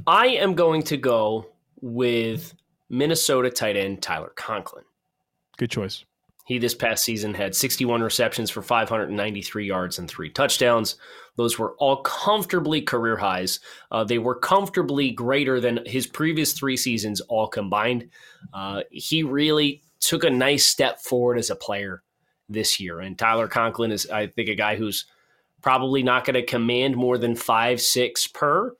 I 0.07 0.27
am 0.27 0.55
going 0.55 0.81
to 0.83 0.97
go 0.97 1.52
with 1.83 2.55
Minnesota 2.89 3.49
tight 3.49 3.75
end 3.75 4.01
Tyler 4.01 4.31
Conklin. 4.35 4.85
Good 5.57 5.69
choice. 5.69 6.05
He 6.45 6.57
this 6.57 6.73
past 6.73 7.03
season 7.03 7.33
had 7.33 7.55
61 7.55 8.01
receptions 8.01 8.49
for 8.49 8.61
593 8.61 9.65
yards 9.65 9.99
and 9.99 10.09
three 10.09 10.29
touchdowns. 10.29 10.95
Those 11.35 11.59
were 11.59 11.73
all 11.77 11.97
comfortably 11.97 12.81
career 12.81 13.17
highs. 13.17 13.59
Uh, 13.91 14.03
they 14.03 14.17
were 14.17 14.35
comfortably 14.35 15.11
greater 15.11 15.59
than 15.59 15.85
his 15.85 16.07
previous 16.07 16.53
three 16.53 16.77
seasons 16.77 17.21
all 17.21 17.47
combined. 17.47 18.09
Uh, 18.53 18.83
he 18.89 19.23
really 19.23 19.83
took 19.99 20.23
a 20.23 20.29
nice 20.29 20.65
step 20.65 20.99
forward 20.99 21.37
as 21.37 21.49
a 21.49 21.55
player 21.55 22.01
this 22.49 22.79
year. 22.79 22.99
And 22.99 23.17
Tyler 23.17 23.47
Conklin 23.47 23.91
is, 23.91 24.09
I 24.09 24.27
think, 24.27 24.49
a 24.49 24.55
guy 24.55 24.75
who's 24.75 25.05
probably 25.61 26.03
not 26.03 26.25
going 26.25 26.35
to 26.35 26.45
command 26.45 26.95
more 26.95 27.17
than 27.17 27.35
five, 27.35 27.81
six 27.81 28.27
per, 28.27 28.75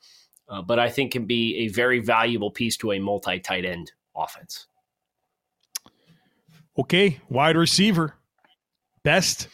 uh, 0.53 0.61
but 0.61 0.79
I 0.79 0.89
think 0.89 1.11
can 1.11 1.25
be 1.25 1.57
a 1.57 1.67
very 1.69 1.99
valuable 1.99 2.51
piece 2.51 2.77
to 2.77 2.91
a 2.93 2.99
multi 2.99 3.39
tight 3.39 3.65
end 3.65 3.91
offense. 4.15 4.67
Okay, 6.77 7.19
wide 7.29 7.57
receiver, 7.57 8.15
best 9.03 9.47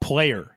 player 0.00 0.56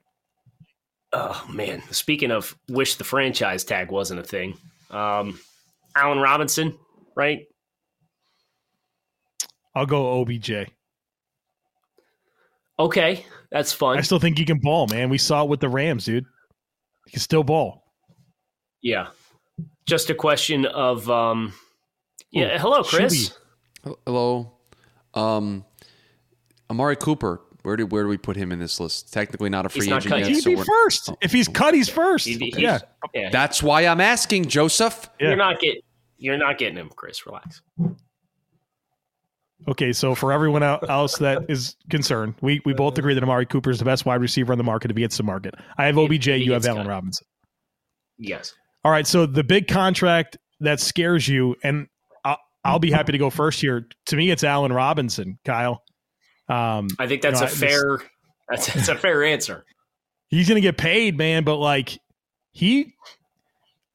oh 1.13 1.45
man, 1.51 1.81
speaking 1.91 2.31
of 2.31 2.57
wish 2.67 2.95
the 2.95 3.03
franchise 3.03 3.63
tag 3.63 3.91
wasn't 3.91 4.19
a 4.19 4.23
thing. 4.23 4.57
Um, 4.89 5.39
Allen 5.95 6.19
Robinson, 6.19 6.77
right? 7.15 7.45
I'll 9.75 9.85
go 9.85 10.21
OBJ. 10.21 10.51
Okay, 12.79 13.25
that's 13.51 13.73
fun. 13.73 13.97
I 13.97 14.01
still 14.01 14.19
think 14.19 14.37
he 14.37 14.45
can 14.45 14.59
ball, 14.59 14.87
man. 14.87 15.09
We 15.09 15.17
saw 15.17 15.43
it 15.43 15.49
with 15.49 15.59
the 15.59 15.69
Rams, 15.69 16.05
dude. 16.05 16.25
He 17.05 17.11
can 17.11 17.19
still 17.19 17.43
ball. 17.43 17.83
Yeah. 18.81 19.07
Just 19.85 20.09
a 20.09 20.15
question 20.15 20.65
of 20.65 21.09
um 21.09 21.53
yeah, 22.31 22.55
Ooh, 22.55 22.59
hello 22.59 22.83
Chris. 22.83 23.37
Hello. 24.05 24.53
Um 25.13 25.65
Amari 26.69 26.95
Cooper 26.95 27.41
where 27.63 27.75
do 27.75 27.85
where 27.85 28.03
do 28.03 28.09
we 28.09 28.17
put 28.17 28.35
him 28.35 28.51
in 28.51 28.59
this 28.59 28.79
list? 28.79 29.11
Technically 29.11 29.49
not 29.49 29.65
a 29.65 29.69
free 29.69 29.91
agent 29.91 30.17
yet. 30.17 30.27
He'd 30.27 30.41
so 30.41 30.49
be 30.49 30.55
first. 30.55 31.09
Oh, 31.09 31.17
if 31.21 31.31
he's 31.31 31.47
cut, 31.47 31.73
he's 31.73 31.89
first. 31.89 32.27
He, 32.27 32.37
he's, 32.37 32.57
yeah. 32.57 32.79
yeah. 33.13 33.29
That's 33.29 33.61
why 33.61 33.85
I'm 33.85 34.01
asking, 34.01 34.47
Joseph. 34.47 35.09
Yeah. 35.19 35.27
You're 35.29 35.37
not 35.37 35.59
getting 35.59 35.81
you're 36.17 36.37
not 36.37 36.57
getting 36.57 36.77
him, 36.77 36.89
Chris. 36.95 37.25
Relax. 37.25 37.61
Okay, 39.67 39.91
so 39.91 40.15
for 40.15 40.31
everyone 40.31 40.63
else 40.63 41.17
that 41.17 41.45
is 41.49 41.75
concerned, 41.89 42.33
we, 42.41 42.61
we 42.65 42.73
both 42.73 42.97
agree 42.97 43.13
that 43.13 43.21
Amari 43.21 43.45
Cooper 43.45 43.69
is 43.69 43.77
the 43.77 43.85
best 43.85 44.05
wide 44.05 44.21
receiver 44.21 44.53
on 44.53 44.57
the 44.57 44.63
market 44.63 44.89
if 44.89 44.95
he 44.97 45.03
hits 45.03 45.17
the 45.17 45.23
market. 45.23 45.53
I 45.77 45.85
have 45.85 45.97
OBJ, 45.97 46.27
you 46.27 46.53
have 46.53 46.65
Allen 46.65 46.87
Robinson. 46.87 47.27
Yes. 48.17 48.53
All 48.83 48.91
right, 48.91 49.05
so 49.05 49.25
the 49.25 49.43
big 49.43 49.67
contract 49.67 50.37
that 50.61 50.79
scares 50.79 51.27
you, 51.27 51.55
and 51.63 51.87
I'll, 52.23 52.39
I'll 52.63 52.79
be 52.79 52.91
happy 52.91 53.11
to 53.11 53.17
go 53.17 53.29
first 53.29 53.59
here. 53.59 53.87
To 54.07 54.15
me, 54.15 54.31
it's 54.31 54.43
Allen 54.43 54.71
Robinson, 54.71 55.37
Kyle. 55.43 55.83
Um, 56.47 56.87
I 56.97 57.07
think 57.07 57.21
that's 57.21 57.41
you 57.41 57.47
know, 57.47 57.51
a 57.51 57.55
fair. 57.55 57.97
This, 57.97 58.07
that's, 58.49 58.73
that's 58.73 58.87
a 58.89 58.95
fair 58.95 59.23
answer. 59.23 59.65
He's 60.29 60.47
going 60.47 60.55
to 60.55 60.61
get 60.61 60.77
paid, 60.77 61.17
man. 61.17 61.43
But 61.43 61.57
like 61.57 61.99
he, 62.51 62.95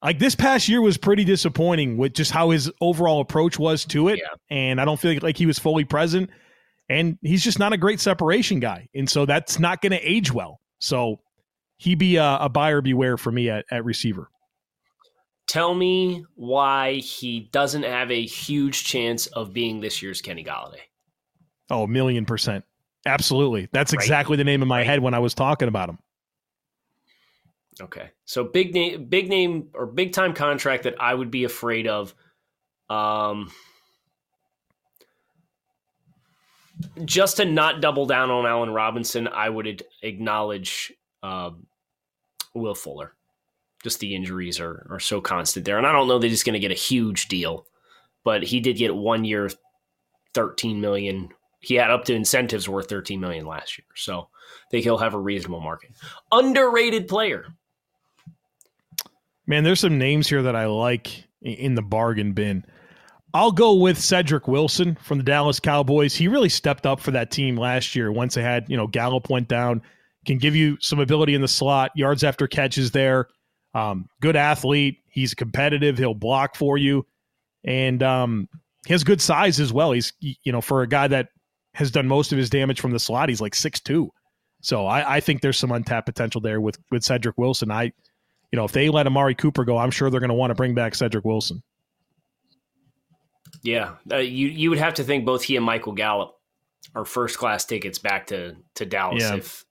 like 0.03 0.19
this 0.19 0.35
past 0.35 0.69
year 0.69 0.81
was 0.81 0.97
pretty 0.97 1.23
disappointing 1.23 1.97
with 1.97 2.13
just 2.13 2.31
how 2.31 2.51
his 2.51 2.71
overall 2.79 3.21
approach 3.21 3.57
was 3.57 3.85
to 3.85 4.09
it, 4.09 4.19
yeah. 4.19 4.55
and 4.55 4.79
I 4.79 4.85
don't 4.85 4.99
feel 4.99 5.13
like, 5.13 5.23
like 5.23 5.37
he 5.37 5.45
was 5.45 5.59
fully 5.59 5.83
present. 5.83 6.29
And 6.87 7.17
he's 7.23 7.43
just 7.43 7.57
not 7.57 7.73
a 7.73 7.77
great 7.77 7.99
separation 7.99 8.59
guy, 8.59 8.87
and 8.93 9.09
so 9.09 9.25
that's 9.25 9.57
not 9.57 9.81
going 9.81 9.93
to 9.93 9.99
age 9.99 10.31
well. 10.31 10.59
So 10.77 11.19
he 11.77 11.95
be 11.95 12.17
a, 12.17 12.37
a 12.41 12.49
buyer 12.49 12.81
beware 12.81 13.17
for 13.17 13.31
me 13.31 13.49
at, 13.49 13.65
at 13.71 13.83
receiver. 13.83 14.29
Tell 15.47 15.73
me 15.73 16.25
why 16.35 16.95
he 16.95 17.49
doesn't 17.51 17.83
have 17.83 18.11
a 18.11 18.25
huge 18.25 18.83
chance 18.83 19.27
of 19.27 19.53
being 19.53 19.79
this 19.79 20.01
year's 20.01 20.21
Kenny 20.21 20.43
Golladay. 20.43 20.81
Oh, 21.69 21.83
a 21.83 21.87
million 21.87 22.25
percent. 22.25 22.65
Absolutely. 23.05 23.69
That's 23.71 23.93
right. 23.93 24.01
exactly 24.01 24.37
the 24.37 24.43
name 24.43 24.61
in 24.61 24.67
my 24.67 24.79
right. 24.79 24.87
head 24.87 24.99
when 25.01 25.13
I 25.13 25.19
was 25.19 25.33
talking 25.33 25.67
about 25.67 25.89
him. 25.89 25.99
Okay. 27.81 28.09
So 28.25 28.43
big 28.43 28.73
name 28.73 29.05
big 29.05 29.29
name 29.29 29.69
or 29.73 29.85
big 29.85 30.13
time 30.13 30.33
contract 30.33 30.83
that 30.83 30.95
I 30.99 31.13
would 31.13 31.29
be 31.29 31.43
afraid 31.43 31.87
of. 31.87 32.15
Um 32.89 33.51
just 37.05 37.37
to 37.37 37.45
not 37.45 37.81
double 37.81 38.05
down 38.05 38.31
on 38.31 38.45
Allen 38.45 38.69
Robinson, 38.69 39.27
I 39.27 39.49
would 39.49 39.83
acknowledge 40.01 40.93
uh, 41.23 41.51
Will 42.53 42.75
Fuller. 42.75 43.14
Just 43.85 43.99
the 43.99 44.15
injuries 44.15 44.59
are 44.59 44.85
are 44.89 44.99
so 44.99 45.21
constant 45.21 45.65
there, 45.65 45.77
and 45.77 45.87
I 45.87 45.93
don't 45.93 46.07
know 46.07 46.19
that 46.19 46.27
he's 46.27 46.43
going 46.43 46.53
to 46.53 46.59
get 46.59 46.71
a 46.71 46.75
huge 46.75 47.27
deal, 47.27 47.67
but 48.23 48.43
he 48.43 48.59
did 48.59 48.77
get 48.77 48.95
one 48.95 49.23
year, 49.23 49.49
thirteen 50.33 50.81
million 50.81 51.29
he 51.65 51.75
had 51.75 51.89
up 51.89 52.05
to 52.05 52.13
incentives 52.13 52.69
worth 52.69 52.89
13 52.89 53.19
million 53.19 53.45
last 53.45 53.77
year. 53.77 53.87
So 53.95 54.19
I 54.19 54.69
think 54.69 54.83
he'll 54.83 54.99
have 54.99 55.15
a 55.15 55.19
reasonable 55.19 55.61
market. 55.61 55.91
Underrated 56.31 57.07
player. 57.07 57.47
Man, 59.47 59.63
there's 59.63 59.79
some 59.79 59.97
names 59.97 60.27
here 60.27 60.43
that 60.43 60.55
I 60.55 60.67
like 60.67 61.25
in 61.41 61.73
the 61.73 61.81
bargain 61.81 62.33
bin. 62.33 62.65
I'll 63.33 63.51
go 63.51 63.73
with 63.73 63.99
Cedric 63.99 64.47
Wilson 64.47 64.95
from 65.01 65.17
the 65.17 65.23
Dallas 65.23 65.59
Cowboys. 65.59 66.15
He 66.15 66.27
really 66.27 66.49
stepped 66.49 66.85
up 66.85 66.99
for 66.99 67.11
that 67.11 67.31
team 67.31 67.57
last 67.57 67.95
year 67.95 68.11
once 68.11 68.35
they 68.35 68.43
had, 68.43 68.65
you 68.69 68.77
know, 68.77 68.87
Gallup 68.87 69.29
went 69.29 69.47
down. 69.47 69.81
Can 70.25 70.37
give 70.37 70.55
you 70.55 70.77
some 70.81 70.99
ability 70.99 71.35
in 71.35 71.41
the 71.41 71.47
slot, 71.47 71.91
yards 71.95 72.23
after 72.23 72.47
catches 72.47 72.91
there. 72.91 73.27
Um, 73.75 74.09
good 74.21 74.35
athlete. 74.35 74.99
He's 75.07 75.35
competitive. 75.35 75.99
He'll 75.99 76.15
block 76.15 76.55
for 76.55 76.77
you. 76.77 77.05
And 77.63 78.01
um, 78.01 78.49
he 78.87 78.93
has 78.93 79.03
good 79.03 79.21
size 79.21 79.59
as 79.59 79.73
well. 79.73 79.91
He's, 79.91 80.13
you 80.19 80.51
know, 80.51 80.61
for 80.61 80.81
a 80.81 80.87
guy 80.87 81.07
that 81.09 81.29
has 81.75 81.91
done 81.91 82.07
most 82.07 82.31
of 82.31 82.37
his 82.37 82.49
damage 82.49 82.79
from 82.79 82.91
the 82.91 82.99
slot. 82.99 83.29
He's 83.29 83.41
like 83.41 83.53
six 83.53 83.79
two, 83.79 84.09
so 84.61 84.85
I, 84.85 85.17
I 85.17 85.19
think 85.19 85.41
there's 85.41 85.59
some 85.59 85.71
untapped 85.71 86.05
potential 86.05 86.41
there 86.41 86.61
with 86.61 86.77
with 86.89 87.03
Cedric 87.03 87.37
Wilson. 87.37 87.69
I, 87.69 87.83
you 87.83 88.57
know, 88.57 88.63
if 88.63 88.71
they 88.71 88.89
let 88.89 89.07
Amari 89.07 89.35
Cooper 89.35 89.65
go, 89.65 89.77
I'm 89.77 89.91
sure 89.91 90.09
they're 90.09 90.21
going 90.21 90.29
to 90.29 90.35
want 90.35 90.51
to 90.51 90.55
bring 90.55 90.73
back 90.73 90.95
Cedric 90.95 91.25
Wilson. 91.25 91.61
Yeah, 93.61 93.95
uh, 94.11 94.17
you 94.17 94.47
you 94.47 94.69
would 94.69 94.79
have 94.79 94.95
to 94.95 95.03
think 95.03 95.25
both 95.25 95.43
he 95.43 95.57
and 95.57 95.65
Michael 95.65 95.93
Gallup 95.93 96.35
are 96.93 97.03
first 97.03 97.37
class 97.37 97.65
tickets 97.65 97.99
back 97.99 98.27
to 98.27 98.55
to 98.75 98.85
Dallas 98.85 99.23
yeah. 99.23 99.35
if 99.35 99.65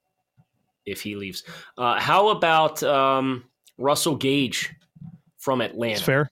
if 0.85 1.01
he 1.01 1.17
leaves. 1.17 1.43
Uh, 1.79 1.99
how 1.99 2.29
about 2.29 2.83
um, 2.83 3.45
Russell 3.79 4.17
Gage 4.17 4.75
from 5.39 5.61
Atlanta? 5.61 5.95
It's 5.95 6.03
fair. 6.03 6.31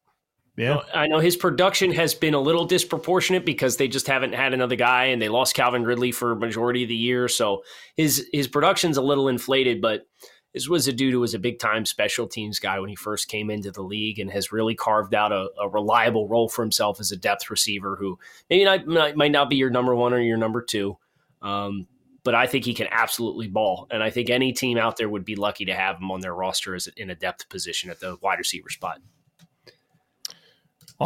Yeah. 0.57 0.81
I 0.93 1.07
know 1.07 1.19
his 1.19 1.37
production 1.37 1.93
has 1.93 2.15
been 2.15 2.35
a 2.35 2.41
little 2.41 2.67
disproportionate 2.67 3.47
because 3.47 3.79
they 3.79 3.89
just 3.89 4.07
haven't 4.07 4.35
had 4.35 4.53
another 4.53 4.77
guy 4.77 5.07
and 5.07 5.21
they 5.21 5.31
lost 5.31 5.55
Calvin 5.55 5.85
Ridley 5.85 6.13
for 6.13 6.33
a 6.33 6.37
majority 6.37 6.83
of 6.83 6.91
the 6.91 6.95
year. 6.95 7.27
So 7.29 7.63
his 7.97 8.29
his 8.33 8.49
production's 8.49 8.99
a 8.99 9.03
little 9.03 9.29
inflated, 9.29 9.81
but 9.81 10.07
this 10.53 10.69
was 10.69 10.87
a 10.87 10.93
dude 10.93 11.15
who 11.15 11.21
was 11.21 11.33
a 11.33 11.39
big 11.39 11.59
time 11.59 11.87
special 11.87 12.27
teams 12.27 12.59
guy 12.59 12.79
when 12.79 12.91
he 12.91 12.97
first 12.97 13.29
came 13.29 13.51
into 13.51 13.71
the 13.71 13.83
league 13.83 14.19
and 14.19 14.31
has 14.31 14.53
really 14.53 14.75
carved 14.75 15.15
out 15.15 15.33
a, 15.33 15.49
a 15.59 15.69
reliable 15.69 16.29
role 16.29 16.49
for 16.49 16.63
himself 16.63 17.01
as 17.01 17.11
a 17.11 17.17
depth 17.17 17.49
receiver 17.49 17.97
who 17.97 18.19
maybe 18.51 18.65
not, 18.65 19.17
might 19.17 19.33
not 19.33 19.49
be 19.49 19.57
your 19.57 19.71
number 19.71 19.95
one 19.95 20.13
or 20.13 20.21
your 20.21 20.37
number 20.37 20.61
two. 20.61 20.99
Um, 21.41 21.87
but 22.25 22.35
I 22.35 22.47
think 22.47 22.65
he 22.65 22.75
can 22.75 22.89
absolutely 22.91 23.49
ball. 23.49 23.87
And 23.91 24.03
I 24.03 24.11
think 24.11 24.31
any 24.31 24.53
team 24.53 24.79
out 24.79 24.97
there 24.97 25.09
would 25.09 25.25
be 25.25 25.37
lucky 25.37 25.65
to 25.67 25.75
have 25.75 25.97
him 25.97 26.11
on 26.11 26.21
their 26.21 26.35
roster 26.35 26.75
as 26.75 26.89
in 26.97 27.11
a 27.11 27.15
depth 27.15 27.49
position 27.49 27.91
at 27.91 28.01
the 28.01 28.17
wide 28.21 28.39
receiver 28.39 28.69
spot 28.69 29.01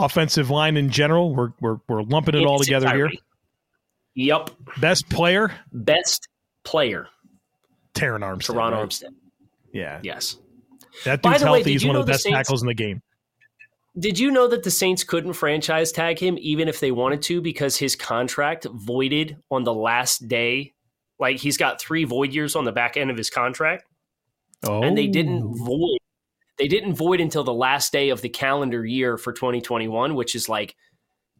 offensive 0.04 0.50
line 0.50 0.76
in 0.76 0.90
general. 0.90 1.34
We're 1.34 1.52
we're, 1.60 1.78
we're 1.88 2.02
lumping 2.02 2.34
it 2.34 2.42
it's 2.42 2.46
all 2.46 2.58
together 2.58 2.94
here. 2.94 3.10
Yep. 4.14 4.50
Best 4.78 5.08
player. 5.10 5.52
Best 5.72 6.28
player. 6.64 7.08
Terron 7.94 8.20
Armstead. 8.20 8.54
Terron 8.54 8.72
right? 8.72 8.88
Armstead. 8.88 9.14
Yeah. 9.72 10.00
Yes. 10.02 10.38
That 11.04 11.22
dude's 11.22 11.42
healthy. 11.42 11.64
Way, 11.64 11.72
He's 11.72 11.84
one 11.84 11.96
of 11.96 12.06
the 12.06 12.12
best 12.12 12.22
Saints, 12.22 12.36
tackles 12.36 12.62
in 12.62 12.68
the 12.68 12.74
game. 12.74 13.02
Did 13.98 14.18
you 14.18 14.30
know 14.30 14.48
that 14.48 14.62
the 14.62 14.70
Saints 14.70 15.04
couldn't 15.04 15.34
franchise 15.34 15.92
tag 15.92 16.18
him 16.18 16.38
even 16.40 16.68
if 16.68 16.80
they 16.80 16.90
wanted 16.90 17.22
to 17.22 17.40
because 17.40 17.76
his 17.76 17.96
contract 17.96 18.66
voided 18.70 19.36
on 19.50 19.64
the 19.64 19.74
last 19.74 20.28
day 20.28 20.74
Like 21.18 21.38
he's 21.38 21.56
got 21.56 21.80
three 21.80 22.04
void 22.04 22.32
years 22.32 22.56
on 22.56 22.64
the 22.64 22.72
back 22.72 22.96
end 22.96 23.10
of 23.10 23.16
his 23.16 23.30
contract, 23.30 23.84
oh. 24.64 24.82
and 24.82 24.96
they 24.96 25.06
didn't 25.06 25.42
oh. 25.42 25.64
void. 25.64 25.98
They 26.58 26.68
didn't 26.68 26.94
void 26.94 27.20
until 27.20 27.44
the 27.44 27.52
last 27.52 27.92
day 27.92 28.08
of 28.08 28.22
the 28.22 28.28
calendar 28.28 28.84
year 28.84 29.18
for 29.18 29.32
2021, 29.32 30.14
which 30.14 30.34
is 30.34 30.48
like 30.48 30.74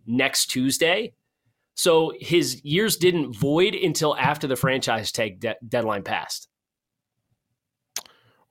next 0.07 0.47
Tuesday. 0.47 1.15
So 1.75 2.13
his 2.19 2.65
years 2.65 2.97
didn't 2.97 3.35
void 3.35 3.75
until 3.75 4.17
after 4.17 4.47
the 4.47 4.57
franchise 4.57 5.13
tag 5.13 5.41
de- 5.41 5.57
deadline 5.67 6.03
passed. 6.03 6.49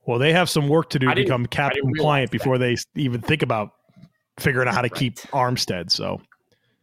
Well, 0.06 0.20
they 0.20 0.32
have 0.32 0.48
some 0.48 0.68
work 0.68 0.90
to 0.90 1.00
do 1.00 1.08
to 1.08 1.14
become 1.14 1.46
cap 1.46 1.72
compliant 1.72 2.30
before 2.30 2.58
they 2.58 2.76
even 2.94 3.20
think 3.20 3.42
about 3.42 3.70
figuring 4.38 4.68
out 4.68 4.74
how 4.74 4.82
to 4.82 4.88
right. 4.88 4.94
keep 4.94 5.16
Armstead. 5.32 5.90
So, 5.90 6.20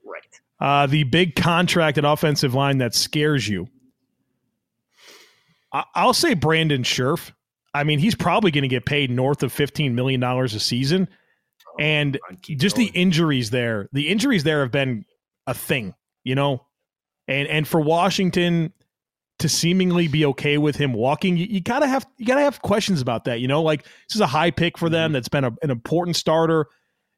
right. 0.06 0.42
Uh, 0.60 0.88
the 0.88 1.04
big 1.04 1.36
contract 1.36 1.98
at 1.98 2.04
offensive 2.04 2.54
line 2.54 2.80
that 2.80 2.94
scares 2.94 3.48
you. 3.48 3.68
I- 5.74 6.06
will 6.06 6.13
say 6.13 6.34
Brandon 6.34 6.84
Scherff. 6.84 7.32
I 7.74 7.84
mean, 7.84 8.00
he's 8.00 8.15
probably 8.15 8.51
going 8.51 8.63
to 8.63 8.68
get 8.68 8.86
paid 8.86 9.10
north 9.10 9.42
of 9.42 9.51
$15 9.51 9.94
million 9.94 10.24
a 10.24 10.48
season. 10.48 11.08
Oh, 11.68 11.75
and 11.80 12.20
just 12.42 12.75
the 12.75 12.92
injuries 12.94 13.50
there, 13.50 13.89
the 13.92 14.10
injuries 14.10 14.44
there 14.44 14.62
have 14.62 14.72
been 14.72 15.06
a 15.48 15.53
thing, 15.53 15.96
you 16.24 16.36
know? 16.36 16.65
And 17.27 17.48
and 17.48 17.68
for 17.68 17.80
Washington, 17.80 18.74
to 19.39 19.50
seemingly 19.50 20.08
be 20.08 20.25
okay 20.25 20.58
with 20.58 20.75
him 20.75 20.94
walking, 20.94 21.38
you, 21.38 21.46
you, 21.50 21.62
gotta 21.62 21.88
have 21.88 22.06
you 22.18 22.25
gotta 22.25 22.42
have 22.42 22.62
questions 22.62 23.01
about 23.01 23.25
that. 23.25 23.39
You 23.39 23.48
know, 23.48 23.62
like 23.62 23.84
this 23.84 24.15
is 24.15 24.22
a 24.22 24.27
high 24.27 24.51
pick 24.51 24.77
for 24.77 24.89
them. 24.89 25.08
Mm-hmm. 25.08 25.13
That's 25.13 25.30
been 25.30 25.44
a, 25.44 25.51
an 25.62 25.72
important 25.72 26.15
starter, 26.15 26.68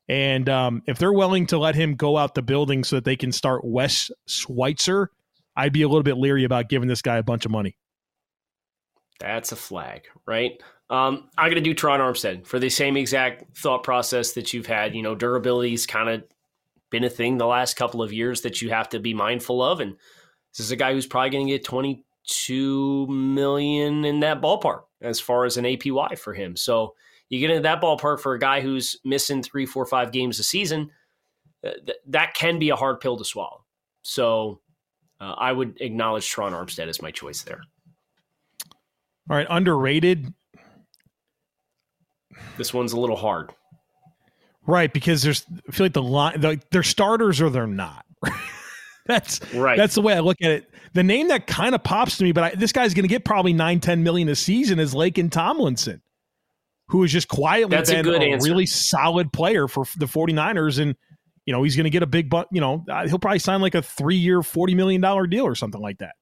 and 0.08 0.48
um, 0.50 0.82
if 0.88 0.98
they're 0.98 1.14
willing 1.14 1.48
to 1.48 1.58
let 1.58 1.76
him 1.76 1.96
go 1.96 2.18
out 2.18 2.36
the 2.36 2.42
building 2.42 2.84
so 2.84 2.98
that 2.98 3.06
they 3.06 3.16
can 3.16 3.32
start 3.32 3.62
Wes 3.64 4.10
Schweitzer, 4.28 5.12
I'd 5.56 5.74
be 5.74 5.82
a 5.82 5.88
little 5.88 6.04
bit 6.04 6.18
leery 6.18 6.44
about 6.44 6.70
giving 6.70 6.88
this 6.88 7.02
guy 7.02 7.18
a 7.18 7.24
bunch 7.24 7.46
of 7.46 7.52
money. 7.52 7.78
That's 9.20 9.52
a 9.52 9.56
flag, 9.56 10.04
right? 10.26 10.62
Um, 10.90 11.30
I'm 11.38 11.50
going 11.50 11.64
to 11.64 11.74
do 11.74 11.74
Terron 11.74 12.00
Armstead 12.00 12.46
for 12.46 12.60
the 12.60 12.70
same 12.70 12.96
exact 12.98 13.58
thought 13.58 13.84
process 13.84 14.34
that 14.34 14.54
you've 14.54 14.68
had. 14.68 14.96
You 14.96 15.02
know, 15.02 15.16
durability's 15.16 15.86
kind 15.86 16.10
of 16.10 16.24
been 16.90 17.04
a 17.04 17.10
thing 17.10 17.38
the 17.38 17.46
last 17.46 17.76
couple 17.76 18.04
of 18.04 18.14
years 18.14 18.42
that 18.42 18.62
you 18.62 18.70
have 18.70 18.90
to 18.90 19.00
be 19.00 19.14
mindful 19.14 19.64
of, 19.64 19.80
and 19.80 19.96
this 20.52 20.60
is 20.66 20.72
a 20.72 20.76
guy 20.76 20.94
who's 20.94 21.08
probably 21.08 21.32
going 21.32 21.48
to 21.48 21.54
get 21.54 21.66
22 21.66 23.08
million 23.08 24.06
in 24.06 24.20
that 24.20 24.42
ballpark 24.42 24.84
as 25.02 25.20
far 25.20 25.46
as 25.46 25.58
an 25.58 25.66
APY 25.66 26.18
for 26.18 26.34
him. 26.34 26.56
So 26.56 26.96
you 27.30 27.40
get 27.40 27.50
into 27.50 27.64
that 27.64 27.82
ballpark 27.82 28.20
for 28.20 28.34
a 28.34 28.40
guy 28.40 28.62
who's 28.62 28.96
missing 29.04 29.42
three, 29.42 29.66
four, 29.66 29.86
five 29.86 30.12
games 30.12 30.40
a 30.40 30.44
season. 30.44 30.92
Uh, 31.66 31.72
th- 31.86 31.98
that 32.08 32.34
can 32.36 32.60
be 32.60 32.70
a 32.70 32.76
hard 32.76 33.00
pill 33.00 33.18
to 33.18 33.26
swallow. 33.26 33.64
So 34.04 34.62
uh, 35.20 35.34
I 35.38 35.52
would 35.52 35.82
acknowledge 35.82 36.32
Terron 36.32 36.52
Armstead 36.52 36.88
as 36.88 37.02
my 37.02 37.12
choice 37.12 37.42
there. 37.42 37.62
All 39.30 39.38
right, 39.38 39.48
underrated. 39.50 40.34
This 42.58 42.74
one's 42.74 42.94
a 42.94 43.00
little 43.00 43.16
hard. 43.16 43.52
Right, 44.68 44.92
because 44.92 45.22
there's 45.22 45.46
I 45.68 45.72
feel 45.72 45.86
like 45.86 45.94
the 45.94 46.02
line 46.02 46.42
the, 46.42 46.62
they're 46.72 46.84
starters 46.84 47.42
or 47.42 47.50
they're 47.50 47.68
not. 47.68 48.06
that's 49.06 49.40
right. 49.54 49.78
That's 49.78 49.96
the 49.96 50.02
way 50.02 50.14
I 50.14 50.20
look 50.20 50.38
at 50.42 50.52
it. 50.52 50.70
The 50.94 51.04
name 51.04 51.28
that 51.28 51.46
kind 51.46 51.76
of 51.76 51.84
pops 51.84 52.18
to 52.18 52.24
me, 52.24 52.32
but 52.32 52.44
I, 52.44 52.56
this 52.56 52.72
guy's 52.72 52.94
going 52.94 53.04
to 53.04 53.10
get 53.10 53.26
probably 53.26 53.54
nine, 53.54 53.80
10 53.80 54.04
million 54.04 54.30
a 54.30 54.36
season 54.36 54.80
is 54.80 54.94
Laken 54.94 55.30
Tomlinson, 55.30 56.02
who 56.88 57.02
has 57.02 57.12
just 57.12 57.28
quietly 57.28 57.76
That's 57.76 57.92
been 57.92 58.08
a, 58.08 58.32
a 58.34 58.38
really 58.40 58.66
solid 58.66 59.34
player 59.34 59.68
for 59.68 59.86
the 59.98 60.06
49ers. 60.06 60.80
And, 60.80 60.96
you 61.46 61.54
know, 61.54 61.64
he's 61.64 61.76
going 61.76 61.84
to 61.84 61.90
get 61.90 62.02
a 62.02 62.08
big, 62.08 62.30
but 62.30 62.48
you 62.52 62.62
know, 62.62 62.86
uh, 62.90 63.08
he'll 63.08 63.20
probably 63.20 63.40
sign 63.40 63.62
like 63.62 63.76
a 63.76 63.82
three 63.82 64.16
year, 64.16 64.40
$40 64.40 64.76
million 64.76 65.30
deal 65.30 65.46
or 65.46 65.54
something 65.54 65.82
like 65.82 65.98
that. 65.98 66.16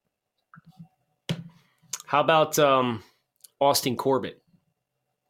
How 2.06 2.20
about 2.20 2.58
um, 2.58 3.02
Austin 3.60 3.96
Corbett? 3.96 4.40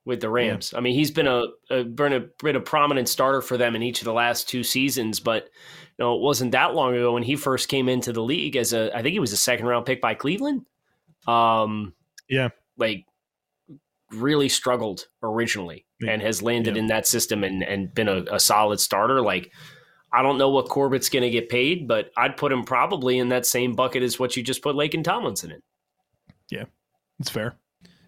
with 0.04 0.21
the 0.21 0.28
Rams. 0.28 0.71
Yeah. 0.73 0.78
I 0.78 0.83
mean, 0.83 0.95
he's 0.95 1.11
been 1.11 1.26
a, 1.26 1.47
a, 1.71 1.85
been 1.85 2.12
a 2.12 2.21
been 2.43 2.57
a 2.57 2.61
prominent 2.61 3.09
starter 3.09 3.40
for 3.40 3.57
them 3.57 3.75
in 3.75 3.83
each 3.83 4.00
of 4.00 4.04
the 4.04 4.12
last 4.12 4.49
two 4.49 4.62
seasons, 4.62 5.21
but 5.21 5.45
you 5.45 6.05
know, 6.05 6.14
it 6.16 6.20
wasn't 6.20 6.53
that 6.53 6.75
long 6.75 6.94
ago 6.94 7.14
when 7.14 7.22
he 7.22 7.37
first 7.37 7.68
came 7.68 7.88
into 7.88 8.12
the 8.12 8.22
league 8.22 8.57
as 8.57 8.72
a 8.72 8.94
I 8.94 9.03
think 9.03 9.12
he 9.12 9.20
was 9.20 9.33
a 9.33 9.38
second 9.38 9.66
round 9.66 9.87
pick 9.87 10.01
by 10.01 10.14
Cleveland. 10.14 10.66
Um, 11.27 11.94
yeah, 12.29 12.51
like 12.77 13.07
really 14.12 14.48
struggled 14.48 15.09
originally 15.22 15.87
yeah. 16.01 16.12
and 16.12 16.22
has 16.22 16.42
landed 16.42 16.77
yeah. 16.77 16.83
in 16.83 16.87
that 16.88 17.07
system 17.07 17.42
and 17.42 17.62
and 17.62 17.94
been 17.94 18.09
a, 18.09 18.25
a 18.31 18.40
solid 18.40 18.81
starter. 18.81 19.22
Like 19.22 19.51
I 20.12 20.22
don't 20.22 20.38
know 20.38 20.51
what 20.51 20.68
Corbett's 20.68 21.09
going 21.09 21.22
to 21.25 21.31
get 21.31 21.48
paid, 21.48 21.88
but 21.88 22.11
I'd 22.16 22.37
put 22.37 22.53
him 22.53 22.64
probably 22.64 23.18
in 23.18 23.31
that 23.31 23.46
same 23.46 23.75
bucket 23.75 24.03
as 24.03 24.18
what 24.18 24.37
you 24.37 24.42
just 24.42 24.62
put 24.62 24.77
Laken 24.77 25.03
Tomlinson 25.03 25.51
in. 25.51 25.61
Yeah, 26.50 26.64
it's 27.18 27.30
fair. 27.30 27.57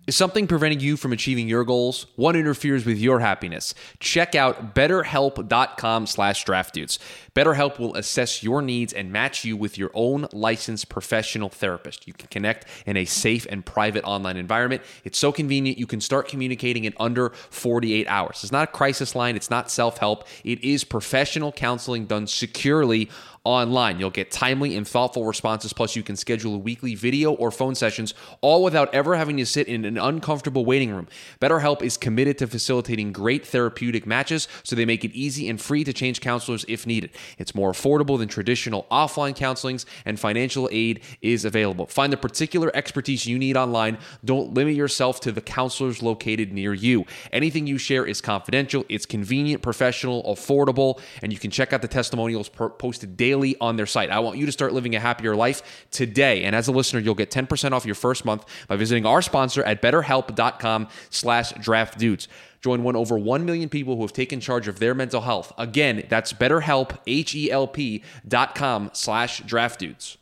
Is 0.07 0.15
something 0.15 0.47
preventing 0.47 0.79
you 0.79 0.97
from 0.97 1.13
achieving 1.13 1.49
your 1.49 1.65
goals? 1.65 2.07
One 2.15 2.37
interferes 2.37 2.87
with 2.87 2.97
your 2.97 3.19
happiness. 3.19 3.75
Check 3.99 4.37
out 4.37 4.73
betterhelp.com 4.73 6.07
slash 6.07 6.45
draftdudes. 6.45 7.01
BetterHelp 7.35 7.81
will 7.81 7.93
assess 7.97 8.41
your 8.41 8.63
needs 8.63 8.93
and 8.93 9.11
match 9.11 9.45
you 9.45 9.57
with 9.57 9.77
your 9.77 9.91
own 9.95 10.29
licensed 10.33 10.89
professional 10.89 11.49
therapist. 11.49 12.07
You 12.07 12.13
can 12.13 12.29
connect 12.29 12.67
in 12.87 12.97
a 12.97 13.05
safe 13.05 13.49
and 13.51 13.67
private 13.67 14.05
online 14.05 14.37
environment. 14.37 14.83
It's 15.03 15.19
so 15.19 15.33
convenient, 15.33 15.77
you 15.77 15.89
can 15.89 16.01
start 16.01 16.29
communicating 16.29 16.85
in 16.85 16.95
under 17.01 17.31
48 17.51 18.07
hours. 18.07 18.45
It's 18.45 18.53
not 18.53 18.69
a 18.69 18.73
crisis 18.73 19.17
line, 19.17 19.35
it's 19.35 19.51
not 19.51 19.73
self 19.73 19.99
help. 19.99 20.29
It 20.45 20.63
is 20.63 20.85
professional 20.85 21.51
counseling 21.51 22.07
done 22.07 22.29
securely 22.29 23.11
online. 23.47 24.01
You'll 24.01 24.11
get 24.11 24.33
timely 24.33 24.77
and 24.77 24.87
thoughtful 24.87 25.25
responses, 25.25 25.73
plus, 25.73 25.95
you 25.95 26.03
can 26.03 26.17
schedule 26.17 26.61
weekly 26.61 26.97
video 26.97 27.33
or 27.33 27.53
phone 27.53 27.77
sessions, 27.77 28.13
all 28.41 28.65
without 28.65 28.93
ever 28.93 29.15
having 29.15 29.37
to 29.37 29.47
sit 29.47 29.69
in 29.69 29.85
an 29.85 29.97
uncomfortable 29.97 30.65
waiting 30.65 30.93
room. 30.93 31.07
BetterHelp 31.41 31.81
is 31.81 31.97
committed 31.97 32.39
to 32.39 32.49
facilitating 32.49 33.13
great 33.13 33.47
therapeutic 33.47 34.05
matches, 34.05 34.49
so 34.65 34.75
they 34.75 34.85
make 34.85 35.05
it 35.05 35.13
easy 35.13 35.49
and 35.49 35.61
free 35.61 35.85
to 35.85 35.93
change 35.93 36.21
counselors 36.21 36.65
if 36.67 36.87
needed. 36.87 37.11
It's 37.39 37.55
more 37.55 37.71
affordable 37.71 38.19
than 38.19 38.29
traditional 38.29 38.87
offline 38.91 39.37
counselings, 39.37 39.85
and 40.05 40.19
financial 40.19 40.69
aid 40.73 41.03
is 41.23 41.45
available. 41.45 41.87
Find 41.87 42.13
the 42.13 42.17
particular 42.17 42.73
expertise 42.75 43.27
you 43.27 43.39
need 43.39 43.57
online. 43.57 43.99
Don't 44.25 44.55
limit 44.55 44.75
yourself 44.75 45.21
to 45.21 45.31
the 45.31 45.41
counselors 45.41 46.03
located 46.03 46.53
near 46.53 46.75
you. 46.75 47.07
Anything 47.33 47.69
you 47.69 47.79
share 47.79 48.05
is 48.05 48.21
confidential, 48.21 48.85
it's 48.89 49.07
convenient, 49.07 49.63
professional, 49.63 50.25
affordable, 50.25 50.99
and 51.23 51.33
you 51.33 51.39
can 51.39 51.53
check 51.53 51.73
out 51.73 51.81
the 51.83 51.89
testimonials 51.89 52.49
posted 52.49 53.17
daily 53.17 53.36
daily 53.37 53.57
on 53.61 53.77
their 53.77 53.87
site. 53.87 54.11
I 54.11 54.21
want 54.21 54.39
you 54.39 54.47
to 54.47 54.53
start 54.53 54.73
living 54.73 54.95
a 54.95 55.01
happier 55.01 55.37
life 55.37 55.87
today. 55.91 56.45
And 56.45 56.55
as 56.55 56.69
a 56.69 56.73
listener, 56.73 57.01
you'll 57.01 57.15
get 57.15 57.31
10% 57.31 57.73
off 57.73 57.85
your 57.85 57.95
first 57.95 58.25
month 58.25 58.45
by 58.69 58.77
visiting 58.77 59.07
our 59.07 59.23
sponsor 59.23 59.63
at 59.63 59.83
betterhelp.com 59.83 60.89
slash 61.11 61.53
draftdudes. 61.55 62.29
Join 62.61 62.83
one 62.83 62.97
over 62.97 63.19
1 63.19 63.45
million 63.45 63.69
people 63.69 63.97
who 63.97 64.03
have 64.03 64.13
taken 64.13 64.41
charge 64.41 64.67
of 64.67 64.79
their 64.79 64.95
mental 64.95 65.21
health. 65.21 65.53
Again, 65.59 66.05
that's 66.09 66.33
betterhelp, 66.33 66.99
H-E-L-P 67.07 68.03
dot 68.27 68.55
com 68.55 68.91
slash 68.93 69.43
draftdudes. 69.43 70.17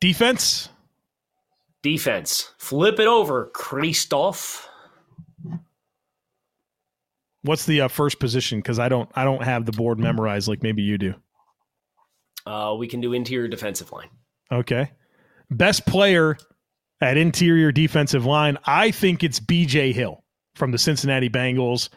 Defense? 0.00 0.68
Defense. 1.82 2.50
Flip 2.58 2.98
it 2.98 3.06
over, 3.06 3.46
Christoph. 3.52 4.68
What's 7.42 7.66
the 7.66 7.82
uh, 7.82 7.88
first 7.88 8.18
position? 8.18 8.58
Because 8.58 8.80
I 8.80 8.88
don't, 8.88 9.08
I 9.14 9.22
don't 9.22 9.44
have 9.44 9.66
the 9.66 9.72
board 9.72 10.00
memorized 10.00 10.48
like 10.48 10.64
maybe 10.64 10.82
you 10.82 10.98
do. 10.98 11.14
Uh, 12.46 12.74
we 12.78 12.86
can 12.86 13.00
do 13.00 13.12
interior 13.12 13.48
defensive 13.48 13.90
line. 13.92 14.08
Okay. 14.52 14.90
Best 15.50 15.84
player 15.86 16.36
at 17.00 17.16
interior 17.16 17.72
defensive 17.72 18.24
line, 18.24 18.58
I 18.64 18.90
think 18.90 19.22
it's 19.22 19.40
BJ 19.40 19.92
Hill 19.92 20.24
from 20.54 20.70
the 20.70 20.78
Cincinnati 20.78 21.28
Bengals. 21.28 21.88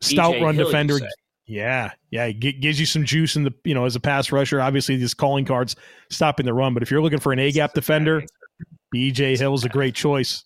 Stout 0.00 0.34
BJ 0.34 0.42
run 0.42 0.54
Hill, 0.54 0.66
defender. 0.66 0.98
Yeah, 1.46 1.92
yeah, 2.10 2.26
it 2.26 2.60
gives 2.60 2.78
you 2.78 2.86
some 2.86 3.04
juice 3.04 3.36
in 3.36 3.44
the 3.44 3.54
you 3.64 3.74
know 3.74 3.84
as 3.84 3.96
a 3.96 4.00
pass 4.00 4.30
rusher. 4.30 4.60
Obviously, 4.60 4.96
these 4.96 5.14
calling 5.14 5.44
cards 5.44 5.76
stopping 6.10 6.46
the 6.46 6.54
run, 6.54 6.74
but 6.74 6.82
if 6.82 6.90
you're 6.90 7.02
looking 7.02 7.20
for 7.20 7.32
an 7.32 7.38
A 7.38 7.50
gap 7.50 7.74
defender, 7.74 8.22
BJ 8.94 9.38
Hill 9.38 9.54
is 9.54 9.64
a 9.64 9.68
great 9.68 9.94
choice. 9.94 10.44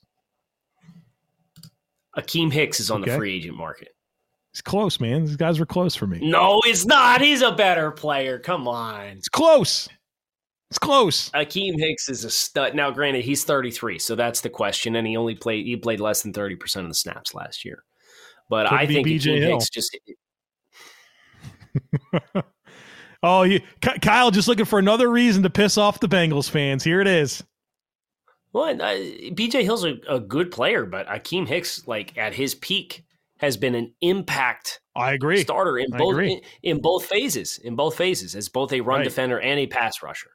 Akiem 2.17 2.53
Hicks 2.53 2.79
is 2.79 2.91
on 2.91 3.03
okay. 3.03 3.11
the 3.11 3.17
free 3.17 3.37
agent 3.37 3.57
market. 3.57 3.95
He's 4.53 4.61
close, 4.61 5.01
man. 5.01 5.25
These 5.25 5.37
guys 5.37 5.59
were 5.59 5.67
close 5.67 5.95
for 5.95 6.07
me. 6.07 6.21
No, 6.23 6.61
it's 6.67 6.85
not. 6.85 7.21
He's 7.23 7.41
a 7.41 7.53
better 7.53 7.91
player. 7.91 8.39
Come 8.39 8.69
on. 8.69 9.07
It's 9.07 9.29
close. 9.29 9.89
It's 10.71 10.79
close. 10.79 11.31
Akiem 11.31 11.79
Hicks 11.79 12.09
is 12.09 12.25
a 12.25 12.31
stud. 12.31 12.75
Now, 12.75 12.91
granted, 12.91 13.25
he's 13.25 13.45
33, 13.45 13.99
so 13.99 14.15
that's 14.15 14.41
the 14.41 14.51
question, 14.51 14.97
and 14.97 15.07
he 15.07 15.17
only 15.17 15.35
played 15.35 15.67
he 15.67 15.77
played 15.77 16.01
less 16.01 16.23
than 16.23 16.33
30% 16.33 16.77
of 16.77 16.89
the 16.89 16.95
snaps 16.95 17.35
last 17.35 17.65
year. 17.65 17.85
But 18.49 18.69
Could 18.69 18.79
I 18.79 18.87
think 18.87 19.07
BJ 19.07 19.21
Akiem 19.21 19.39
Hill. 19.39 19.51
Hicks 19.53 19.71
just 19.71 19.99
Oh, 23.23 23.43
you, 23.43 23.61
Kyle 23.81 24.31
just 24.31 24.49
looking 24.49 24.65
for 24.65 24.79
another 24.79 25.09
reason 25.09 25.45
to 25.45 25.51
piss 25.51 25.79
off 25.79 26.01
the 26.01 26.09
Bengals 26.09 26.51
fans. 26.51 26.83
Here 26.83 27.01
it 27.01 27.07
is. 27.07 27.43
Well, 28.53 28.65
uh, 28.65 28.95
BJ 29.33 29.63
Hill's 29.63 29.85
a, 29.85 29.97
a, 30.09 30.21
good 30.21 30.51
player, 30.51 30.85
but 30.85 31.07
Akiem 31.07 31.47
Hicks, 31.47 31.87
like 31.87 32.19
at 32.19 32.35
his 32.35 32.55
peak, 32.57 33.05
has 33.43 33.57
been 33.57 33.75
an 33.75 33.93
impact. 34.01 34.81
I 34.95 35.13
agree. 35.13 35.43
Starter 35.43 35.77
in 35.77 35.91
both 35.91 36.19
in, 36.19 36.41
in, 36.63 36.81
both 36.81 37.05
phases. 37.05 37.59
In 37.59 37.75
both 37.75 37.97
phases, 37.97 38.37
as 38.37 38.49
both 38.49 38.73
a 38.73 38.81
run 38.81 38.99
right. 38.99 39.05
defender 39.05 39.41
and 39.41 39.59
a 39.59 39.67
pass 39.67 40.03
rusher. 40.03 40.31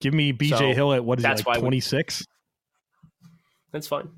Give 0.00 0.12
me 0.12 0.32
BJ 0.32 0.58
so 0.58 0.72
Hill 0.72 0.92
at 0.92 1.04
what 1.04 1.18
is 1.18 1.22
that's 1.22 1.40
it, 1.40 1.46
like 1.46 1.60
twenty 1.60 1.80
six? 1.80 2.24
That's 3.72 3.88
fine. 3.88 4.10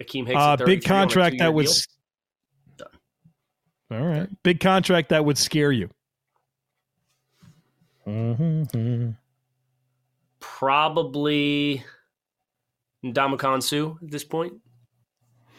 Akiem 0.00 0.26
Hicks, 0.26 0.38
uh, 0.38 0.56
big 0.56 0.84
contract 0.84 1.38
that 1.38 1.52
would. 1.52 1.66
Done. 2.78 2.88
All 3.90 4.06
right, 4.06 4.28
big 4.42 4.60
contract 4.60 5.08
that 5.08 5.24
would 5.24 5.38
scare 5.38 5.72
you. 5.72 5.88
Mm-hmm. 8.06 9.10
Probably 10.40 11.82
Ndamukong 13.04 13.62
Suh 13.62 13.96
at 14.02 14.10
this 14.10 14.24
point. 14.24 14.52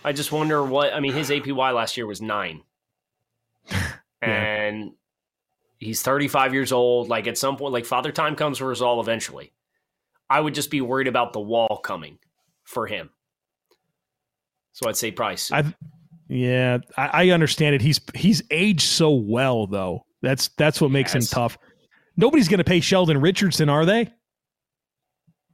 I 0.06 0.14
just 0.14 0.32
wonder 0.32 0.64
what 0.64 0.94
I 0.94 1.00
mean. 1.00 1.14
His 1.14 1.32
APY 1.32 1.74
last 1.74 1.98
year 1.98 2.06
was 2.06 2.22
nine, 2.22 2.62
and 4.22 4.92
he's 5.80 6.04
35 6.04 6.54
years 6.54 6.72
old. 6.72 7.10
Like 7.10 7.26
at 7.26 7.40
some 7.40 7.58
point, 7.58 7.74
like 7.74 7.86
Father 7.86 8.12
Time 8.12 8.36
comes 8.36 8.60
for 8.60 8.72
us 8.72 8.82
all 8.82 9.02
eventually. 9.02 9.52
I 10.30 10.40
would 10.40 10.54
just 10.54 10.70
be 10.70 10.80
worried 10.80 11.08
about 11.08 11.34
the 11.34 11.40
wall 11.40 11.80
coming 11.84 12.20
for 12.66 12.86
him. 12.86 13.10
So 14.74 14.88
I'd 14.88 14.96
say 14.96 15.10
price. 15.10 15.52
Yeah, 16.30 16.80
I, 16.96 17.08
I, 17.24 17.30
understand 17.32 17.74
it. 17.74 17.82
He's 17.82 18.00
he's 18.14 18.44
aged 18.52 18.88
so 18.88 19.12
well 19.12 19.66
though. 19.66 20.06
That's 20.22 20.50
that's 20.50 20.80
what 20.80 20.92
makes 20.92 21.16
yes. 21.16 21.24
him 21.24 21.36
tough. 21.36 21.58
Nobody's 22.16 22.48
going 22.48 22.60
to 22.60 22.64
pay 22.64 22.80
Sheldon 22.80 23.20
Richardson, 23.20 23.70
are 23.70 23.86
they? 23.86 24.08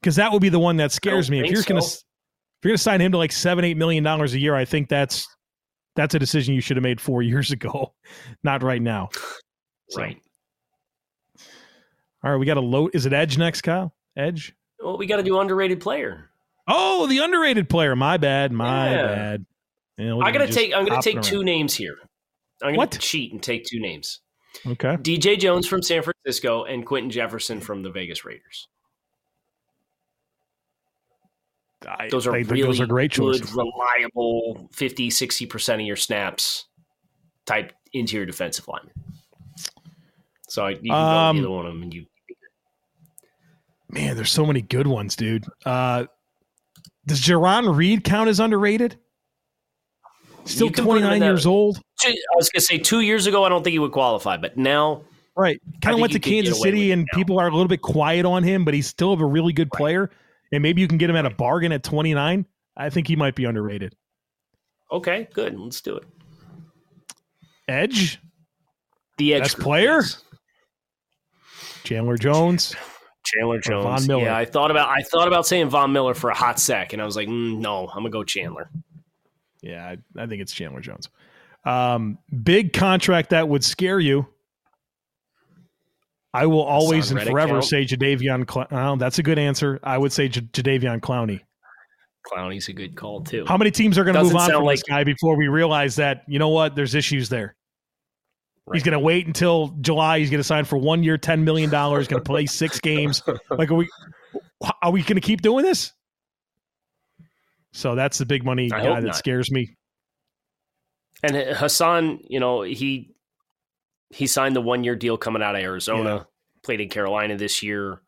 Because 0.01 0.17
that 0.17 0.33
would 0.33 0.41
be 0.41 0.49
the 0.49 0.59
one 0.59 0.75
that 0.77 0.91
scares 0.91 1.31
me. 1.31 1.39
If 1.39 1.51
you're 1.51 1.63
so. 1.63 1.69
going 1.69 1.81
to 1.81 1.97
you're 2.63 2.69
going 2.69 2.77
to 2.77 2.83
sign 2.83 3.01
him 3.01 3.11
to 3.11 3.17
like 3.17 3.31
seven 3.31 3.65
eight 3.65 3.77
million 3.77 4.03
dollars 4.03 4.33
a 4.33 4.39
year, 4.39 4.55
I 4.55 4.65
think 4.65 4.89
that's 4.89 5.27
that's 5.95 6.15
a 6.15 6.19
decision 6.19 6.53
you 6.53 6.61
should 6.61 6.77
have 6.77 6.83
made 6.83 7.01
four 7.01 7.21
years 7.21 7.51
ago, 7.51 7.93
not 8.43 8.63
right 8.63 8.81
now. 8.81 9.09
Right. 9.95 10.17
All 12.23 12.31
right, 12.31 12.37
we 12.37 12.45
got 12.45 12.57
a 12.57 12.61
load. 12.61 12.91
Is 12.93 13.05
it 13.05 13.13
Edge 13.13 13.37
next, 13.37 13.61
Kyle? 13.61 13.93
Edge. 14.15 14.53
Well, 14.79 14.97
we 14.97 15.07
got 15.07 15.17
to 15.17 15.23
do 15.23 15.39
underrated 15.39 15.81
player. 15.81 16.29
Oh, 16.67 17.07
the 17.07 17.19
underrated 17.19 17.69
player. 17.69 17.95
My 17.95 18.17
bad. 18.17 18.51
My 18.51 18.91
yeah. 18.91 19.07
bad. 19.07 19.45
Yeah, 19.97 20.17
I 20.17 20.31
gotta 20.31 20.47
take. 20.47 20.73
I'm 20.73 20.85
gonna 20.85 21.01
take 21.01 21.15
around. 21.15 21.23
two 21.23 21.43
names 21.43 21.75
here. 21.75 21.95
I'm 22.61 22.69
gonna 22.69 22.77
what? 22.77 22.97
cheat 22.99 23.31
and 23.31 23.41
take 23.41 23.65
two 23.65 23.79
names. 23.79 24.21
Okay. 24.65 24.95
DJ 24.97 25.37
Jones 25.39 25.67
from 25.67 25.81
San 25.81 26.01
Francisco 26.01 26.63
and 26.63 26.85
Quinton 26.85 27.09
Jefferson 27.09 27.59
from 27.59 27.83
the 27.83 27.91
Vegas 27.91 28.25
Raiders. 28.25 28.67
I, 31.87 32.09
those 32.09 32.27
are 32.27 32.31
really 32.31 32.61
those 32.61 32.79
are 32.79 32.85
great 32.85 33.11
good, 33.11 33.39
choices. 33.39 33.53
reliable 33.53 34.69
50, 34.73 35.09
60% 35.09 35.73
of 35.75 35.81
your 35.81 35.95
snaps 35.95 36.65
type 37.45 37.73
interior 37.93 38.25
defensive 38.25 38.67
lineman. 38.67 38.93
So 40.47 40.67
you 40.67 40.77
can 40.77 40.91
um, 40.91 41.37
go 41.37 41.41
either 41.41 41.49
one 41.49 41.65
of 41.65 41.73
them 41.73 41.83
and 41.83 41.93
you 41.93 42.05
Man, 43.91 44.15
there's 44.15 44.31
so 44.31 44.45
many 44.45 44.61
good 44.61 44.87
ones, 44.87 45.15
dude. 45.15 45.45
Uh, 45.65 46.05
does 47.05 47.19
Jarran 47.19 47.75
Reed 47.75 48.03
count 48.03 48.29
as 48.29 48.39
underrated? 48.39 48.97
Still 50.45 50.69
29 50.69 51.21
years 51.21 51.45
old. 51.45 51.81
I 52.05 52.15
was 52.35 52.49
going 52.49 52.61
to 52.61 52.65
say 52.65 52.77
two 52.77 53.01
years 53.01 53.27
ago, 53.27 53.43
I 53.43 53.49
don't 53.49 53.63
think 53.63 53.73
he 53.73 53.79
would 53.79 53.91
qualify, 53.91 54.37
but 54.37 54.57
now. 54.57 55.03
Right. 55.35 55.61
Kind 55.81 55.93
of 55.93 55.99
went 55.99 56.13
to 56.13 56.19
Kansas 56.19 56.61
City 56.61 56.91
and 56.91 57.05
people 57.13 57.37
are 57.39 57.47
a 57.47 57.51
little 57.51 57.67
bit 57.67 57.81
quiet 57.81 58.25
on 58.25 58.43
him, 58.43 58.65
but 58.65 58.73
he's 58.73 58.87
still 58.87 59.13
a 59.13 59.25
really 59.25 59.53
good 59.53 59.69
right. 59.73 59.77
player. 59.77 60.11
And 60.51 60.61
maybe 60.61 60.81
you 60.81 60.87
can 60.87 60.97
get 60.97 61.09
him 61.09 61.15
at 61.15 61.25
a 61.25 61.29
bargain 61.29 61.71
at 61.71 61.83
29. 61.83 62.45
I 62.75 62.89
think 62.89 63.07
he 63.07 63.15
might 63.15 63.35
be 63.35 63.45
underrated. 63.45 63.95
Okay, 64.91 65.27
good. 65.33 65.57
Let's 65.57 65.81
do 65.81 65.95
it. 65.95 66.03
Edge? 67.67 68.19
The 69.17 69.33
edge 69.33 69.43
Best 69.43 69.59
player? 69.59 70.03
Chandler 71.83 72.17
Jones. 72.17 72.75
Chandler 73.23 73.59
Jones. 73.59 73.83
Von 73.83 74.07
Miller. 74.07 74.23
Yeah, 74.23 74.37
I 74.37 74.45
thought 74.45 74.71
about 74.71 74.89
I 74.89 75.01
thought 75.03 75.27
about 75.27 75.45
saying 75.45 75.69
Von 75.69 75.93
Miller 75.93 76.13
for 76.13 76.29
a 76.29 76.35
hot 76.35 76.59
sec, 76.59 76.93
and 76.93 77.01
I 77.01 77.05
was 77.05 77.15
like, 77.15 77.27
mm, 77.27 77.59
no, 77.59 77.87
I'm 77.87 77.99
gonna 77.99 78.09
go 78.09 78.23
Chandler. 78.23 78.69
Yeah, 79.61 79.85
I, 79.85 79.97
I 80.21 80.27
think 80.27 80.41
it's 80.41 80.53
Chandler 80.53 80.81
Jones. 80.81 81.09
Um, 81.63 82.17
big 82.43 82.73
contract 82.73 83.29
that 83.29 83.47
would 83.47 83.63
scare 83.63 83.99
you. 83.99 84.27
I 86.33 86.45
will 86.45 86.61
always 86.63 87.11
and 87.11 87.21
forever 87.21 87.53
count. 87.55 87.65
say 87.65 87.83
Jadeveon. 87.85 88.49
Cl- 88.49 88.67
oh, 88.71 88.95
that's 88.95 89.19
a 89.19 89.23
good 89.23 89.37
answer. 89.37 89.79
I 89.83 89.97
would 89.97 90.13
say 90.13 90.27
J- 90.29 90.41
Jadeveon 90.41 91.01
Clowney. 91.01 91.41
Clowney's 92.31 92.67
a 92.69 92.73
good 92.73 92.95
call 92.95 93.21
too. 93.23 93.43
How 93.47 93.57
many 93.57 93.71
teams 93.71 93.97
are 93.97 94.03
going 94.03 94.15
to 94.15 94.23
move 94.23 94.35
on 94.35 94.49
from 94.49 94.63
like- 94.63 94.75
this 94.77 94.83
guy 94.83 95.03
before 95.03 95.35
we 95.35 95.47
realize 95.47 95.95
that 95.97 96.23
you 96.27 96.39
know 96.39 96.49
what? 96.49 96.75
There's 96.75 96.95
issues 96.95 97.27
there. 97.29 97.55
Right. 98.67 98.75
He's 98.75 98.83
going 98.83 98.93
to 98.93 98.99
wait 98.99 99.25
until 99.27 99.69
July. 99.81 100.19
He's 100.19 100.29
going 100.29 100.39
to 100.39 100.43
sign 100.43 100.65
for 100.65 100.77
one 100.77 101.03
year, 101.03 101.17
ten 101.17 101.43
million 101.43 101.69
dollars. 101.69 102.07
Going 102.07 102.21
to 102.23 102.27
play 102.27 102.45
six 102.45 102.79
games. 102.81 103.21
Like, 103.49 103.71
are 103.71 103.75
we? 103.75 103.89
Are 104.83 104.91
we 104.91 105.01
going 105.01 105.15
to 105.15 105.21
keep 105.21 105.41
doing 105.41 105.65
this? 105.65 105.91
So 107.73 107.95
that's 107.95 108.17
the 108.17 108.25
big 108.25 108.43
money 108.45 108.69
I 108.71 108.83
guy 108.83 108.99
that 109.01 109.07
not. 109.07 109.15
scares 109.15 109.51
me. 109.51 109.75
And 111.23 111.35
Haason, 111.35 112.19
you 112.27 112.39
know, 112.39 112.61
he 112.61 113.13
he 114.13 114.27
signed 114.27 114.55
the 114.55 114.61
one 114.61 114.83
year 114.83 114.95
deal 114.95 115.17
coming 115.17 115.41
out 115.41 115.55
of 115.55 115.61
Arizona. 115.61 116.15
Yeah. 116.15 116.23
Played 116.63 116.81
in 116.81 116.89
Carolina 116.89 117.37
this 117.37 117.63
year. 117.63 118.01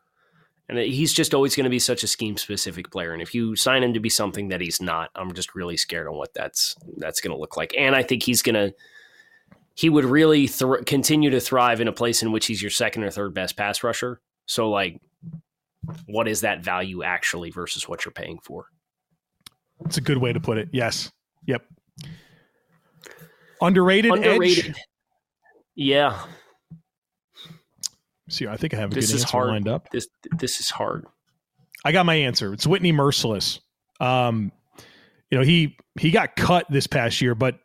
And 0.68 0.78
he's 0.78 1.12
just 1.12 1.34
always 1.34 1.54
going 1.54 1.64
to 1.64 1.70
be 1.70 1.78
such 1.78 2.02
a 2.04 2.06
scheme 2.06 2.38
specific 2.38 2.90
player. 2.90 3.12
And 3.12 3.20
if 3.20 3.34
you 3.34 3.54
sign 3.54 3.82
him 3.82 3.92
to 3.92 4.00
be 4.00 4.08
something 4.08 4.48
that 4.48 4.62
he's 4.62 4.80
not, 4.80 5.10
I'm 5.14 5.34
just 5.34 5.54
really 5.54 5.76
scared 5.76 6.06
on 6.08 6.16
what 6.16 6.32
that's 6.32 6.74
that's 6.96 7.20
going 7.20 7.34
to 7.34 7.40
look 7.40 7.56
like. 7.56 7.74
And 7.76 7.94
I 7.94 8.02
think 8.02 8.22
he's 8.22 8.40
going 8.40 8.54
to 8.54 8.74
he 9.74 9.90
would 9.90 10.04
really 10.04 10.46
th- 10.46 10.86
continue 10.86 11.30
to 11.30 11.40
thrive 11.40 11.80
in 11.80 11.88
a 11.88 11.92
place 11.92 12.22
in 12.22 12.32
which 12.32 12.46
he's 12.46 12.62
your 12.62 12.70
second 12.70 13.02
or 13.02 13.10
third 13.10 13.34
best 13.34 13.56
pass 13.56 13.82
rusher. 13.82 14.20
So, 14.46 14.70
like, 14.70 15.00
what 16.06 16.28
is 16.28 16.42
that 16.42 16.62
value 16.62 17.02
actually 17.02 17.50
versus 17.50 17.88
what 17.88 18.04
you're 18.04 18.12
paying 18.12 18.38
for? 18.38 18.66
It's 19.84 19.96
a 19.96 20.00
good 20.00 20.18
way 20.18 20.32
to 20.32 20.40
put 20.40 20.58
it. 20.58 20.68
Yes. 20.72 21.10
Yep. 21.46 21.64
Underrated. 23.60 24.12
Underrated. 24.12 24.68
Edge? 24.68 24.74
Yeah. 25.74 26.20
See, 28.28 28.46
I 28.46 28.56
think 28.56 28.74
I 28.74 28.78
have 28.78 28.92
a 28.92 28.94
this 28.94 29.10
good 29.10 29.20
answer 29.20 29.28
hard. 29.28 29.48
lined 29.48 29.68
up. 29.68 29.90
This 29.90 30.08
this 30.38 30.60
is 30.60 30.70
hard. 30.70 31.06
I 31.84 31.92
got 31.92 32.06
my 32.06 32.14
answer. 32.14 32.52
It's 32.52 32.66
Whitney 32.66 32.92
Mercilus. 32.92 33.60
Um, 34.00 34.50
you 35.30 35.38
know, 35.38 35.44
he 35.44 35.76
he 36.00 36.10
got 36.10 36.36
cut 36.36 36.66
this 36.70 36.86
past 36.86 37.20
year, 37.20 37.34
but 37.34 37.58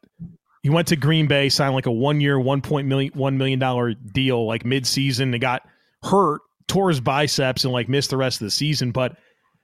he 0.61 0.69
went 0.69 0.89
to 0.89 0.95
Green 0.95 1.27
Bay, 1.27 1.49
signed 1.49 1.73
like 1.73 1.85
a 1.85 1.91
one 1.91 2.19
year, 2.19 2.39
one 2.39 2.61
point 2.61 2.87
million 2.87 3.13
one 3.13 3.37
million 3.37 3.59
dollar 3.59 3.93
deal, 3.93 4.45
like 4.45 4.65
mid 4.65 4.85
season. 4.85 5.31
They 5.31 5.39
got 5.39 5.61
hurt, 6.03 6.41
tore 6.67 6.89
his 6.89 6.99
biceps, 6.99 7.63
and 7.63 7.71
like 7.71 7.87
missed 7.87 8.09
the 8.09 8.17
rest 8.17 8.41
of 8.41 8.45
the 8.45 8.51
season. 8.51 8.91
But 8.91 9.17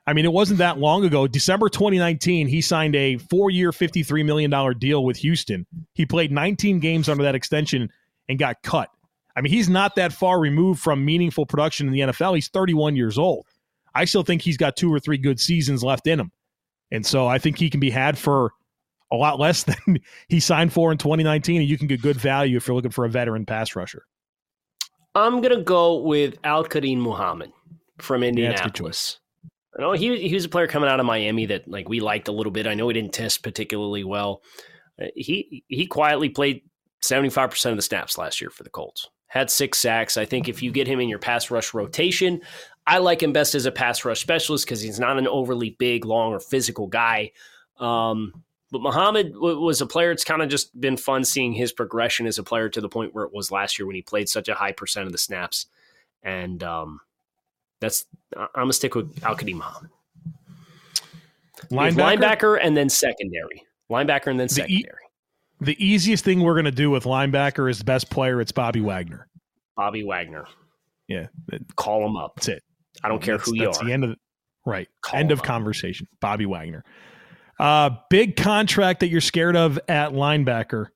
I 0.08 0.14
mean, 0.14 0.24
it 0.24 0.32
wasn't 0.32 0.60
that 0.60 0.78
long 0.78 1.04
ago. 1.04 1.28
December 1.28 1.68
2019, 1.68 2.48
he 2.48 2.62
signed 2.62 2.96
a 2.96 3.18
four 3.18 3.50
year, 3.50 3.72
$53 3.72 4.24
million 4.24 4.78
deal 4.78 5.04
with 5.04 5.18
Houston. 5.18 5.66
He 5.94 6.06
played 6.06 6.32
19 6.32 6.80
games 6.80 7.10
under 7.10 7.24
that 7.24 7.36
extension 7.36 7.90
and 8.30 8.40
got 8.40 8.62
cut. 8.64 8.90
I 9.36 9.42
mean, 9.42 9.52
he's 9.52 9.70
not 9.70 9.96
that 9.96 10.14
far 10.14 10.40
removed 10.40 10.82
from 10.82 11.04
meaningful 11.04 11.46
production 11.46 11.88
in 11.88 11.94
the 11.94 12.00
NFL. 12.00 12.36
He's 12.36 12.48
31 12.48 12.96
years 12.96 13.18
old. 13.18 13.46
I 13.94 14.06
still 14.06 14.24
think 14.24 14.42
he's 14.42 14.58
got 14.58 14.76
two 14.76 14.94
or 14.94 15.00
three 15.00 15.18
good 15.18 15.40
seasons 15.40 15.84
left 15.84 16.08
in 16.08 16.20
him. 16.20 16.32
And 16.92 17.06
so 17.06 17.28
I 17.28 17.38
think 17.38 17.58
he 17.58 17.70
can 17.70 17.80
be 17.80 17.90
had 17.90 18.18
for 18.18 18.52
a 19.12 19.16
lot 19.16 19.40
less 19.40 19.64
than 19.86 20.00
he 20.28 20.40
signed 20.40 20.74
for 20.74 20.92
in 20.92 20.98
2019, 20.98 21.62
and 21.62 21.70
you 21.70 21.78
can 21.78 21.88
get 21.88 22.02
good 22.02 22.18
value 22.18 22.58
if 22.58 22.68
you're 22.68 22.76
looking 22.76 22.92
for 22.92 23.06
a 23.06 23.10
veteran 23.10 23.46
pass 23.46 23.76
rusher. 23.76 24.06
I'm 25.14 25.42
gonna 25.42 25.62
go 25.62 26.02
with 26.02 26.36
Al-Quadin 26.44 26.98
Muhammad 26.98 27.54
from 28.00 28.22
Indianapolis. 28.22 29.20
Yeah, 29.44 29.50
I 29.78 29.82
know 29.82 29.92
he 29.94 30.28
he 30.28 30.34
was 30.34 30.44
a 30.44 30.50
player 30.50 30.68
coming 30.68 30.90
out 30.90 31.00
of 31.00 31.06
Miami 31.06 31.46
that 31.48 31.68
like 31.70 31.88
we 31.88 32.02
liked 32.02 32.28
a 32.28 32.34
little 32.34 32.52
bit. 32.52 32.68
I 32.68 32.74
know 32.74 32.90
he 32.90 32.94
didn't 32.94 33.14
test 33.14 33.42
particularly 33.42 34.04
well. 34.04 34.42
Uh, 35.02 35.06
he 35.16 35.64
he 35.70 35.88
quietly 35.88 36.28
played 36.30 36.64
75 37.02 37.52
percent 37.52 37.72
of 37.72 37.78
the 37.78 37.84
snaps 37.84 38.18
last 38.18 38.42
year 38.42 38.50
for 38.50 38.64
the 38.64 38.70
Colts. 38.70 39.10
Had 39.28 39.50
six 39.50 39.78
sacks. 39.80 40.18
I 40.18 40.26
think 40.26 40.48
if 40.48 40.64
you 40.64 40.72
get 40.72 40.88
him 40.88 41.00
in 41.00 41.10
your 41.10 41.20
pass 41.20 41.52
rush 41.52 41.74
rotation, 41.74 42.42
I 42.88 43.00
like 43.00 43.22
him 43.22 43.34
best 43.34 43.56
as 43.56 43.66
a 43.66 43.72
pass 43.72 44.06
rush 44.06 44.22
specialist 44.22 44.66
because 44.66 44.82
he's 44.82 45.00
not 45.00 45.18
an 45.18 45.28
overly 45.28 45.72
big, 45.72 46.06
long, 46.06 46.34
or 46.34 46.40
physical 46.40 46.88
guy. 46.88 47.32
Um, 47.80 48.44
but 48.72 48.82
Muhammad 48.82 49.34
w- 49.34 49.60
was 49.60 49.82
a 49.82 49.86
player. 49.86 50.12
It's 50.12 50.24
kind 50.24 50.42
of 50.42 50.50
just 50.50 50.80
been 50.80 50.98
fun 50.98 51.24
seeing 51.24 51.54
his 51.54 51.72
progression 51.72 52.28
as 52.28 52.38
a 52.38 52.44
player 52.44 52.70
to 52.70 52.82
the 52.82 52.90
point 52.90 53.14
where 53.14 53.26
it 53.26 53.34
was 53.34 53.52
last 53.52 53.78
year 53.78 53.86
when 53.86 53.96
he 53.96 54.02
played 54.02 54.30
such 54.30 54.48
a 54.48 54.54
high 54.54 54.72
percent 54.72 55.06
of 55.06 55.12
the 55.12 55.18
snaps. 55.18 55.68
And 56.24 56.64
um, 56.64 57.02
that's 57.80 58.06
I'm 58.36 58.48
gonna 58.56 58.74
stick 58.74 58.96
with 58.96 59.24
Al-Quadin 59.24 59.56
Muhammad. 59.56 59.92
Linebacker? 61.72 62.18
linebacker 62.18 62.60
and 62.62 62.76
then 62.76 62.90
secondary. 62.90 63.66
Linebacker 63.90 64.28
and 64.28 64.40
then 64.40 64.50
secondary. 64.50 64.84
The, 64.84 64.90
e- 64.90 65.05
the 65.66 65.86
easiest 65.86 66.24
thing 66.24 66.42
we're 66.42 66.56
gonna 66.56 66.72
do 66.72 66.90
with 66.90 67.04
linebacker 67.04 67.70
is 67.70 67.80
the 67.80 67.86
best 67.86 68.10
player. 68.10 68.40
It's 68.40 68.52
Bobby 68.52 68.82
Wagner. 68.82 69.28
Bobby 69.76 70.04
Wagner. 70.04 70.46
Yeah, 71.08 71.28
call 71.76 72.06
him 72.06 72.16
up. 72.16 72.34
That's 72.36 72.48
it. 72.50 72.64
I 73.04 73.10
don't 73.10 73.22
care 73.22 73.38
that's, 73.38 73.50
who 73.50 73.56
you 73.56 73.66
that's 73.66 73.80
are. 73.80 73.86
The 73.86 73.94
end 73.94 74.04
of 74.04 74.10
the, 74.12 74.16
right. 74.66 74.88
Call 75.02 75.20
end 75.20 75.32
of 75.32 75.40
up. 75.40 75.46
conversation. 75.46 76.08
Bobby 76.22 76.46
Wagner. 76.46 76.84
Uh, 77.60 77.92
big 78.10 78.36
contract 78.36 79.02
that 79.02 79.08
you're 79.08 79.22
scared 79.22 79.56
of 79.56 79.80
at 79.88 80.12
linebacker. 80.12 80.88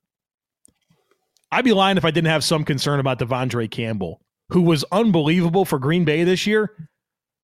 I'd 1.51 1.65
be 1.65 1.73
lying 1.73 1.97
if 1.97 2.05
I 2.05 2.11
didn't 2.11 2.29
have 2.29 2.43
some 2.43 2.63
concern 2.63 2.99
about 2.99 3.19
De'Vondre 3.19 3.69
Campbell, 3.69 4.21
who 4.49 4.61
was 4.61 4.85
unbelievable 4.91 5.65
for 5.65 5.79
Green 5.79 6.05
Bay 6.05 6.23
this 6.23 6.45
year. 6.45 6.71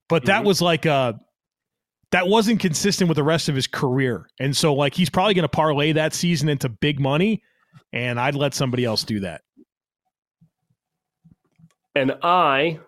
But 0.10 0.26
that 0.26 0.40
mm-hmm. 0.40 0.48
was 0.48 0.62
like 0.62 0.86
a 0.86 1.20
that 2.12 2.28
wasn't 2.28 2.60
consistent 2.60 3.08
with 3.08 3.16
the 3.16 3.24
rest 3.24 3.50
of 3.50 3.56
his 3.56 3.68
career. 3.68 4.28
And 4.40 4.56
so, 4.56 4.74
like, 4.74 4.94
he's 4.94 5.10
probably 5.10 5.34
going 5.34 5.44
to 5.44 5.50
parlay 5.50 5.92
that 5.94 6.14
season 6.14 6.50
into 6.50 6.70
big 6.70 7.00
money, 7.00 7.42
and 7.94 8.20
I'd 8.20 8.36
let 8.36 8.54
somebody 8.54 8.86
else 8.86 9.04
do 9.04 9.22
that. 9.22 9.42
And 11.96 12.18
I, 12.22 12.80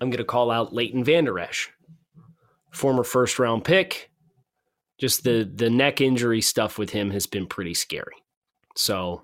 I'm 0.00 0.10
going 0.10 0.18
to 0.18 0.24
call 0.24 0.50
out 0.50 0.72
Leighton 0.72 1.04
Vander 1.04 1.38
Esch, 1.38 1.70
former 2.70 3.04
first 3.04 3.38
round 3.38 3.64
pick. 3.64 4.10
Just 4.98 5.24
the 5.24 5.50
the 5.52 5.68
neck 5.68 6.00
injury 6.00 6.40
stuff 6.40 6.78
with 6.78 6.90
him 6.90 7.10
has 7.10 7.26
been 7.26 7.46
pretty 7.46 7.74
scary. 7.74 8.14
So, 8.76 9.22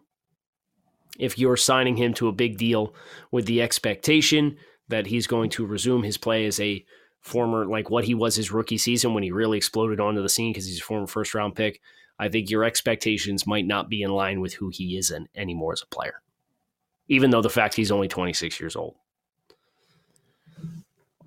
if 1.19 1.39
you're 1.39 1.57
signing 1.57 1.97
him 1.97 2.13
to 2.15 2.29
a 2.29 2.33
big 2.33 2.59
deal 2.59 2.95
with 3.31 3.47
the 3.47 3.63
expectation 3.63 4.57
that 4.89 5.07
he's 5.07 5.27
going 5.27 5.51
to 5.51 5.67
resume 5.67 6.03
his 6.03 6.19
play 6.19 6.45
as 6.47 6.61
a 6.61 6.85
former 7.21 7.67
like 7.67 7.91
what 7.91 8.05
he 8.05 8.15
was 8.15 8.37
his 8.37 8.51
rookie 8.51 8.79
season 8.79 9.15
when 9.15 9.23
he 9.23 9.31
really 9.31 9.59
exploded 9.59 10.01
onto 10.01 10.23
the 10.23 10.29
scene 10.29 10.53
because 10.53 10.67
he's 10.67 10.81
a 10.81 10.85
former 10.85 11.07
first 11.07 11.35
round 11.35 11.55
pick. 11.55 11.81
I 12.19 12.29
think 12.29 12.51
your 12.51 12.65
expectations 12.65 13.47
might 13.47 13.67
not 13.67 13.89
be 13.89 14.03
in 14.03 14.11
line 14.11 14.41
with 14.41 14.55
who 14.55 14.69
he 14.69 14.97
is 14.97 15.11
in, 15.11 15.27
anymore 15.35 15.73
as 15.73 15.83
a 15.83 15.87
player, 15.87 16.21
even 17.09 17.31
though 17.31 17.41
the 17.41 17.49
fact 17.49 17.75
he's 17.75 17.91
only 17.91 18.09
26 18.09 18.61
years 18.61 18.77
old. 18.77 18.97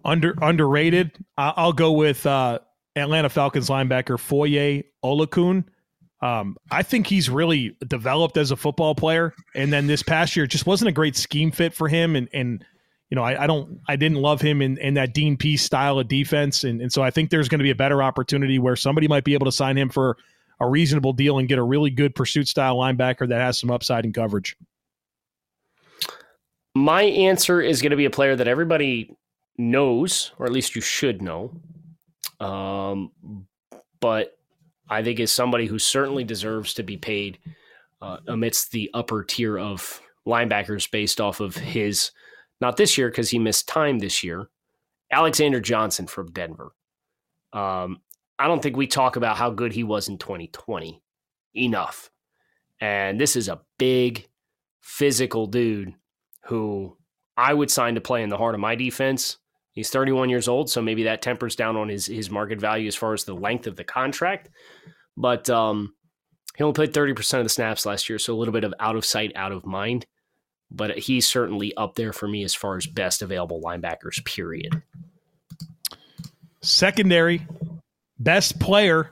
Under 0.06 0.36
underrated. 0.42 1.12
I'll 1.38 1.74
go 1.74 1.94
with 1.94 2.26
uh, 2.26 2.60
Atlanta 2.96 3.30
Falcons 3.30 3.70
linebacker 3.70 4.20
Foye 4.20 4.84
Oluokun. 5.04 5.64
Um, 6.22 6.58
I 6.72 6.84
think 6.84 7.08
he's 7.08 7.30
really 7.30 7.76
developed 7.88 8.38
as 8.38 8.52
a 8.52 8.56
football 8.56 8.96
player, 8.96 9.34
and 9.56 9.74
then 9.74 9.88
this 9.88 10.04
past 10.04 10.36
year 10.36 10.46
just 10.46 10.66
wasn't 10.66 10.90
a 10.90 10.94
great 10.94 11.16
scheme 11.16 11.52
fit 11.52 11.74
for 11.74 11.88
him, 11.88 12.16
and 12.16 12.30
and 12.34 12.66
you 13.14 13.16
know, 13.16 13.24
I, 13.24 13.44
I, 13.44 13.46
don't, 13.46 13.80
I 13.88 13.96
didn't 13.96 14.18
love 14.18 14.42
him 14.42 14.60
in, 14.60 14.80
in 14.80 14.96
that 14.96 15.14
Dean 15.14 15.38
Pees 15.38 15.62
style 15.62 16.00
of 16.00 16.08
defense. 16.08 16.64
And, 16.64 16.82
and 16.82 16.92
so 16.92 17.04
I 17.04 17.12
think 17.12 17.30
there's 17.30 17.48
going 17.48 17.60
to 17.60 17.64
be 17.64 17.70
a 17.70 17.76
better 17.76 18.02
opportunity 18.02 18.58
where 18.58 18.76
somebody 18.76 19.08
might 19.08 19.24
be 19.24 19.36
able 19.36 19.46
to 19.46 19.52
sign 19.52 19.78
him 19.78 19.90
for 19.90 20.18
a 20.60 20.68
reasonable 20.68 21.14
deal 21.14 21.38
and 21.38 21.48
get 21.48 21.60
a 21.60 21.64
really 21.64 21.92
good 21.92 22.16
pursuit 22.16 22.48
style 22.48 22.76
linebacker 22.76 23.30
that 23.30 23.40
has 23.40 23.60
some 23.60 23.70
upside 23.70 24.04
in 24.04 24.14
coverage. 24.14 24.58
My 26.74 27.04
answer 27.04 27.62
is 27.62 27.84
going 27.84 27.92
to 27.92 27.98
be 27.98 28.06
a 28.06 28.10
player 28.10 28.36
that 28.36 28.48
everybody 28.48 29.16
knows, 29.60 30.32
or 30.40 30.48
at 30.48 30.52
least 30.52 30.76
you 30.76 30.82
should 30.82 31.22
know. 31.22 31.52
Um, 32.40 33.12
but 34.00 34.36
I 34.90 35.04
think 35.04 35.20
is 35.20 35.32
somebody 35.32 35.68
who 35.68 35.78
certainly 35.78 36.24
deserves 36.24 36.74
to 36.74 36.82
be 36.82 36.98
paid 36.98 37.38
uh, 38.02 38.18
amidst 38.26 38.72
the 38.72 38.90
upper 38.92 39.24
tier 39.24 39.60
of 39.60 40.02
linebackers 40.26 40.90
based 40.90 41.22
off 41.22 41.42
of 41.42 41.56
his 41.58 42.10
not 42.64 42.78
this 42.78 42.98
year 42.98 43.10
because 43.10 43.30
he 43.30 43.38
missed 43.38 43.68
time 43.68 44.00
this 44.00 44.24
year. 44.24 44.50
Alexander 45.12 45.60
Johnson 45.60 46.08
from 46.08 46.32
Denver. 46.32 46.72
Um, 47.52 48.00
I 48.40 48.48
don't 48.48 48.64
think 48.64 48.78
we 48.78 48.88
talk 48.88 49.18
about 49.18 49.38
how 49.38 49.52
good 49.52 49.74
he 49.74 49.84
was 49.84 50.08
in 50.08 50.18
2020 50.18 51.04
enough. 51.56 52.10
And 52.80 53.20
this 53.20 53.36
is 53.36 53.50
a 53.50 53.62
big 53.78 54.28
physical 54.82 55.46
dude 55.46 55.94
who 56.46 56.98
I 57.36 57.54
would 57.54 57.70
sign 57.70 57.96
to 57.96 58.02
play 58.02 58.24
in 58.24 58.30
the 58.30 58.38
heart 58.38 58.56
of 58.56 58.62
my 58.62 58.76
defense. 58.76 59.38
He's 59.74 59.90
31 59.90 60.30
years 60.30 60.48
old, 60.48 60.70
so 60.70 60.82
maybe 60.82 61.04
that 61.04 61.22
tempers 61.22 61.56
down 61.56 61.76
on 61.76 61.90
his 61.90 62.06
his 62.06 62.30
market 62.30 62.62
value 62.62 62.88
as 62.88 62.96
far 62.96 63.14
as 63.14 63.24
the 63.24 63.36
length 63.36 63.68
of 63.68 63.76
the 63.76 63.84
contract. 63.84 64.50
But 65.18 65.50
um, 65.50 65.96
he 66.56 66.64
only 66.64 66.76
played 66.76 66.94
30% 66.94 67.40
of 67.40 67.44
the 67.44 67.50
snaps 67.50 67.86
last 67.86 68.08
year, 68.08 68.20
so 68.20 68.34
a 68.34 68.38
little 68.38 68.54
bit 68.54 68.64
of 68.64 68.74
out 68.80 68.96
of 68.96 69.04
sight, 69.04 69.32
out 69.36 69.52
of 69.52 69.66
mind 69.66 70.06
but 70.74 70.98
he's 70.98 71.28
certainly 71.28 71.74
up 71.76 71.96
there 71.96 72.12
for 72.12 72.28
me 72.28 72.44
as 72.44 72.56
far 72.56 72.76
as 72.76 72.86
best 72.88 73.22
available 73.22 73.62
linebackers, 73.62 74.24
period. 74.26 74.82
Secondary, 76.62 77.46
best 78.20 78.60
player, 78.60 79.12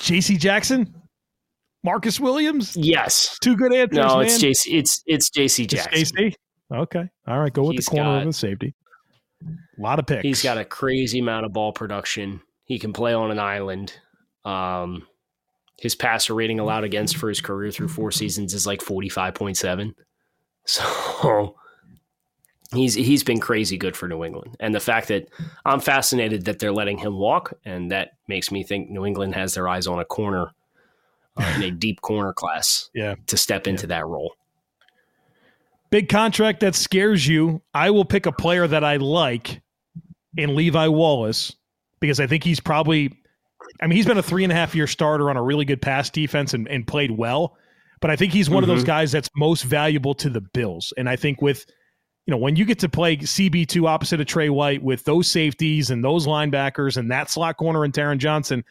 JC 0.00 0.38
Jackson, 0.38 0.94
Marcus 1.84 2.20
Williams. 2.20 2.76
Yes. 2.76 3.38
Two 3.40 3.56
good 3.56 3.72
answers. 3.72 3.96
No, 3.96 4.18
man. 4.18 4.26
it's 4.26 4.42
JC. 4.42 4.78
It's 4.78 5.02
it's 5.06 5.30
JC 5.30 5.66
Jackson. 5.66 5.92
It's 5.94 6.12
JC. 6.12 6.34
Okay. 6.72 7.08
All 7.26 7.38
right. 7.38 7.52
Go 7.52 7.64
with 7.64 7.76
he's 7.76 7.86
the 7.86 7.90
corner 7.90 8.10
got, 8.10 8.20
of 8.20 8.26
the 8.26 8.32
safety. 8.32 8.74
A 9.44 9.82
lot 9.82 9.98
of 9.98 10.06
picks. 10.06 10.22
He's 10.22 10.42
got 10.42 10.58
a 10.58 10.64
crazy 10.64 11.18
amount 11.18 11.46
of 11.46 11.52
ball 11.52 11.72
production. 11.72 12.42
He 12.64 12.78
can 12.78 12.92
play 12.92 13.14
on 13.14 13.30
an 13.30 13.38
island. 13.38 13.94
Um, 14.44 15.06
his 15.80 15.94
passer 15.94 16.34
rating 16.34 16.60
allowed 16.60 16.84
against 16.84 17.16
for 17.16 17.30
his 17.30 17.40
career 17.40 17.70
through 17.70 17.88
four 17.88 18.10
seasons 18.10 18.52
is 18.52 18.66
like 18.66 18.80
45.7. 18.80 19.94
So 20.66 21.56
he's 22.74 22.92
he's 22.94 23.24
been 23.24 23.40
crazy 23.40 23.78
good 23.78 23.96
for 23.96 24.06
New 24.06 24.22
England. 24.22 24.58
And 24.60 24.74
the 24.74 24.80
fact 24.80 25.08
that 25.08 25.30
I'm 25.64 25.80
fascinated 25.80 26.44
that 26.44 26.58
they're 26.58 26.70
letting 26.70 26.98
him 26.98 27.16
walk 27.16 27.54
and 27.64 27.90
that 27.90 28.10
makes 28.28 28.52
me 28.52 28.62
think 28.62 28.90
New 28.90 29.06
England 29.06 29.34
has 29.34 29.54
their 29.54 29.68
eyes 29.68 29.86
on 29.86 29.98
a 29.98 30.04
corner 30.04 30.50
uh, 31.38 31.52
in 31.56 31.62
a 31.62 31.70
deep 31.70 32.02
corner 32.02 32.34
class 32.34 32.90
yeah. 32.94 33.14
to 33.28 33.38
step 33.38 33.66
into 33.66 33.84
yeah. 33.84 33.96
that 34.00 34.06
role. 34.06 34.34
Big 35.88 36.10
contract 36.10 36.60
that 36.60 36.74
scares 36.74 37.26
you. 37.26 37.62
I 37.72 37.88
will 37.88 38.04
pick 38.04 38.26
a 38.26 38.32
player 38.32 38.66
that 38.66 38.84
I 38.84 38.96
like 38.96 39.62
in 40.36 40.54
Levi 40.54 40.88
Wallace 40.88 41.56
because 42.00 42.20
I 42.20 42.26
think 42.26 42.44
he's 42.44 42.60
probably 42.60 43.19
I 43.80 43.86
mean, 43.86 43.96
he's 43.96 44.06
been 44.06 44.18
a 44.18 44.22
three 44.22 44.44
and 44.44 44.52
a 44.52 44.56
half 44.56 44.74
year 44.74 44.86
starter 44.86 45.30
on 45.30 45.36
a 45.36 45.42
really 45.42 45.64
good 45.64 45.80
pass 45.80 46.10
defense 46.10 46.54
and, 46.54 46.68
and 46.68 46.86
played 46.86 47.10
well. 47.10 47.56
But 48.00 48.10
I 48.10 48.16
think 48.16 48.32
he's 48.32 48.48
one 48.48 48.62
mm-hmm. 48.62 48.70
of 48.70 48.76
those 48.76 48.82
mm-hmm. 48.82 48.86
guys 48.86 49.12
that's 49.12 49.28
most 49.36 49.62
valuable 49.62 50.14
to 50.14 50.30
the 50.30 50.40
Bills. 50.40 50.92
And 50.96 51.08
I 51.08 51.16
think 51.16 51.42
with, 51.42 51.66
you 52.26 52.30
know, 52.30 52.38
when 52.38 52.56
you 52.56 52.64
get 52.64 52.78
to 52.80 52.88
play 52.88 53.16
CB2 53.16 53.86
opposite 53.86 54.20
of 54.20 54.26
Trey 54.26 54.48
White 54.48 54.82
with 54.82 55.04
those 55.04 55.28
safeties 55.28 55.90
and 55.90 56.04
those 56.04 56.26
linebackers 56.26 56.96
and 56.96 57.10
that 57.10 57.30
slot 57.30 57.56
corner 57.56 57.84
and 57.84 57.92
Taron 57.92 58.18
Johnson, 58.18 58.64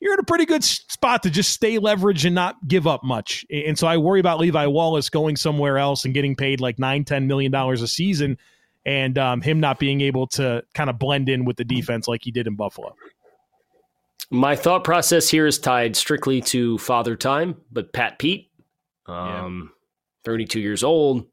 you're 0.00 0.14
in 0.14 0.20
a 0.20 0.24
pretty 0.24 0.44
good 0.44 0.62
spot 0.62 1.22
to 1.22 1.30
just 1.30 1.52
stay 1.52 1.78
leveraged 1.78 2.24
and 2.24 2.34
not 2.34 2.56
give 2.68 2.86
up 2.86 3.02
much. 3.02 3.44
And 3.50 3.78
so 3.78 3.86
I 3.86 3.96
worry 3.96 4.20
about 4.20 4.38
Levi 4.38 4.66
Wallace 4.66 5.08
going 5.08 5.36
somewhere 5.36 5.78
else 5.78 6.04
and 6.04 6.12
getting 6.12 6.36
paid 6.36 6.60
like 6.60 6.78
nine, 6.78 7.04
ten 7.04 7.26
million 7.26 7.50
dollars 7.50 7.82
a 7.82 7.88
season 7.88 8.36
and 8.84 9.18
um, 9.18 9.40
him 9.40 9.58
not 9.58 9.78
being 9.78 10.00
able 10.00 10.26
to 10.28 10.62
kind 10.74 10.90
of 10.90 10.98
blend 10.98 11.28
in 11.28 11.44
with 11.44 11.56
the 11.56 11.64
defense 11.64 12.06
like 12.06 12.22
he 12.22 12.30
did 12.30 12.46
in 12.46 12.54
Buffalo. 12.56 12.94
My 14.30 14.56
thought 14.56 14.82
process 14.82 15.28
here 15.28 15.46
is 15.46 15.58
tied 15.58 15.96
strictly 15.96 16.40
to 16.42 16.78
father 16.78 17.16
time, 17.16 17.56
but 17.70 17.92
Pat 17.92 18.18
Pete, 18.18 18.50
um, 19.06 19.70
yeah. 19.72 19.74
32 20.24 20.60
years 20.60 20.82
old, 20.82 21.26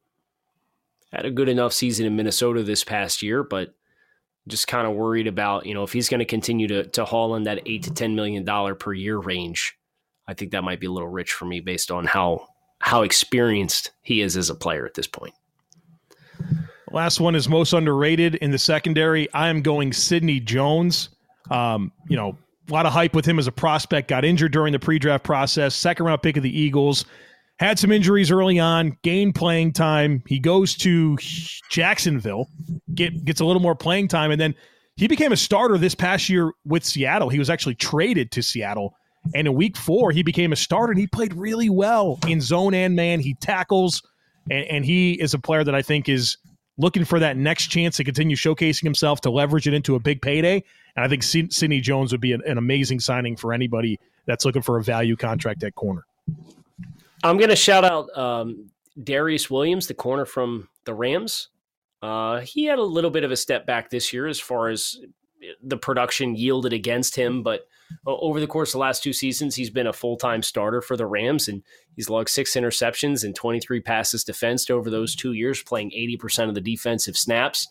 had 1.12 1.26
a 1.26 1.32
good 1.32 1.50
enough 1.50 1.74
season 1.74 2.06
in 2.06 2.16
Minnesota 2.16 2.64
this 2.64 2.84
past 2.84 3.22
year, 3.22 3.44
but 3.44 3.74
just 4.48 4.68
kind 4.68 4.86
of 4.86 4.94
worried 4.94 5.28
about, 5.28 5.66
you 5.66 5.74
know, 5.74 5.84
if 5.84 5.94
he's 5.94 6.10
going 6.10 6.20
to 6.20 6.26
continue 6.26 6.68
to 6.68 6.84
to 6.88 7.06
haul 7.06 7.36
in 7.36 7.44
that 7.44 7.62
eight 7.66 7.84
to 7.84 7.94
ten 7.94 8.16
million 8.16 8.44
dollar 8.44 8.76
per 8.76 8.94
year 8.94 9.18
range, 9.18 9.78
I 10.28 10.34
think 10.34 10.52
that 10.52 10.64
might 10.64 10.80
be 10.80 10.88
a 10.88 10.92
little 10.92 11.10
rich 11.10 11.34
for 11.34 11.46
me 11.46 11.62
based 11.62 11.92
on 11.92 12.06
how 12.06 12.48
how 12.80 13.04
experienced 13.04 13.92
he 14.02 14.22
is 14.22 14.36
as 14.36 14.50
a 14.50 14.56
player 14.56 14.86
at 14.86 14.94
this 14.94 15.08
point. 15.08 15.34
Last 16.92 17.20
one 17.20 17.34
is 17.34 17.50
most 17.50 17.74
underrated 17.74 18.36
in 18.36 18.52
the 18.52 18.60
secondary. 18.60 19.32
I 19.34 19.48
am 19.48 19.62
going 19.62 19.94
Sidney 19.94 20.40
Jones. 20.40 21.10
Um, 21.50 21.92
you 22.08 22.16
know, 22.16 22.38
a 22.70 22.74
lot 22.74 22.86
of 22.86 22.94
hype 22.94 23.14
with 23.14 23.26
him 23.26 23.40
as 23.40 23.48
a 23.48 23.52
prospect. 23.52 24.08
Got 24.08 24.26
injured 24.26 24.52
during 24.52 24.74
the 24.74 24.80
pre-draft 24.80 25.24
process. 25.24 25.76
Second 25.76 26.06
round 26.06 26.22
pick 26.22 26.38
of 26.38 26.44
the 26.44 26.60
Eagles. 26.60 27.06
Had 27.60 27.78
some 27.78 27.92
injuries 27.92 28.32
early 28.32 28.60
on. 28.60 28.98
Gained 29.04 29.36
playing 29.36 29.74
time. 29.74 30.24
He 30.28 30.40
goes 30.40 30.76
to 30.78 31.18
Jacksonville. 31.70 32.48
Get 32.94 33.26
gets 33.26 33.42
a 33.42 33.46
little 33.46 33.62
more 33.62 33.76
playing 33.76 34.08
time, 34.08 34.32
and 34.32 34.42
then 34.42 34.56
he 34.96 35.08
became 35.08 35.32
a 35.32 35.38
starter 35.38 35.78
this 35.78 35.96
past 35.96 36.30
year 36.30 36.52
with 36.66 36.84
Seattle. 36.84 37.30
He 37.30 37.40
was 37.40 37.50
actually 37.50 37.76
traded 37.76 38.32
to 38.32 38.44
Seattle. 38.44 38.96
And 39.34 39.48
in 39.48 39.54
week 39.54 39.78
four, 39.78 40.12
he 40.12 40.22
became 40.22 40.52
a 40.52 40.56
starter 40.56 40.92
and 40.92 41.00
he 41.00 41.08
played 41.08 41.34
really 41.34 41.70
well 41.70 42.20
in 42.28 42.42
zone 42.42 42.74
and 42.74 42.96
man. 42.96 43.20
He 43.20 43.36
tackles, 43.36 44.02
and, 44.52 44.66
and 44.66 44.86
he 44.86 45.14
is 45.14 45.34
a 45.34 45.40
player 45.40 45.64
that 45.64 45.74
I 45.74 45.82
think 45.82 46.10
is 46.10 46.38
looking 46.78 47.06
for 47.06 47.20
that 47.20 47.38
next 47.38 47.68
chance 47.68 47.98
to 47.98 48.04
continue 48.04 48.36
showcasing 48.36 48.84
himself 48.84 49.22
to 49.22 49.30
leverage 49.30 49.68
it 49.68 49.74
into 49.74 49.96
a 49.96 50.00
big 50.00 50.22
payday. 50.22 50.64
And 50.96 51.06
I 51.06 51.08
think 51.08 51.24
Sidney 51.24 51.82
Jones 51.82 52.12
would 52.12 52.22
be 52.22 52.34
an, 52.34 52.42
an 52.46 52.58
amazing 52.58 53.00
signing 53.00 53.36
for 53.36 53.54
anybody 53.54 54.00
that's 54.26 54.46
looking 54.46 54.62
for 54.62 54.78
a 54.78 54.84
value 54.84 55.16
contract 55.16 55.64
at 55.64 55.76
corner. 55.76 56.06
I'm 57.24 57.38
going 57.38 57.50
to 57.50 57.56
shout 57.56 57.86
out 57.86 58.16
um, 58.18 58.70
Darious 59.00 59.50
Williams, 59.50 59.88
the 59.88 59.94
corner 59.94 60.26
from 60.26 60.68
the 60.86 60.94
Rams. 60.94 61.50
Uh, 62.02 62.42
he 62.42 62.66
had 62.66 62.80
a 62.80 62.84
little 62.84 63.12
bit 63.12 63.24
of 63.24 63.32
a 63.32 63.38
step 63.38 63.66
back 63.66 63.90
this 63.90 64.12
year 64.12 64.28
as 64.28 64.40
far 64.40 64.70
as 64.70 65.00
the 65.62 65.78
production 65.78 66.36
yielded 66.36 66.74
against 66.74 67.16
him, 67.16 67.44
but 67.44 67.68
over 68.08 68.40
the 68.40 68.48
course 68.48 68.70
of 68.70 68.74
the 68.74 68.80
last 68.80 69.04
two 69.04 69.14
seasons, 69.14 69.56
he's 69.56 69.70
been 69.70 69.88
a 69.88 69.94
full 69.94 70.18
time 70.18 70.42
starter 70.42 70.82
for 70.82 70.98
the 70.98 71.06
Rams, 71.06 71.48
and 71.48 71.64
he's 71.96 72.10
logged 72.10 72.30
six 72.30 72.54
interceptions 72.54 73.24
and 73.24 73.36
23 73.36 73.82
passes 73.82 74.24
defensed 74.24 74.72
over 74.72 74.90
those 74.90 75.16
two 75.16 75.34
years, 75.34 75.62
playing 75.62 75.92
80% 75.92 76.50
of 76.50 76.56
the 76.56 76.62
defensive 76.62 77.18
snaps. 77.18 77.68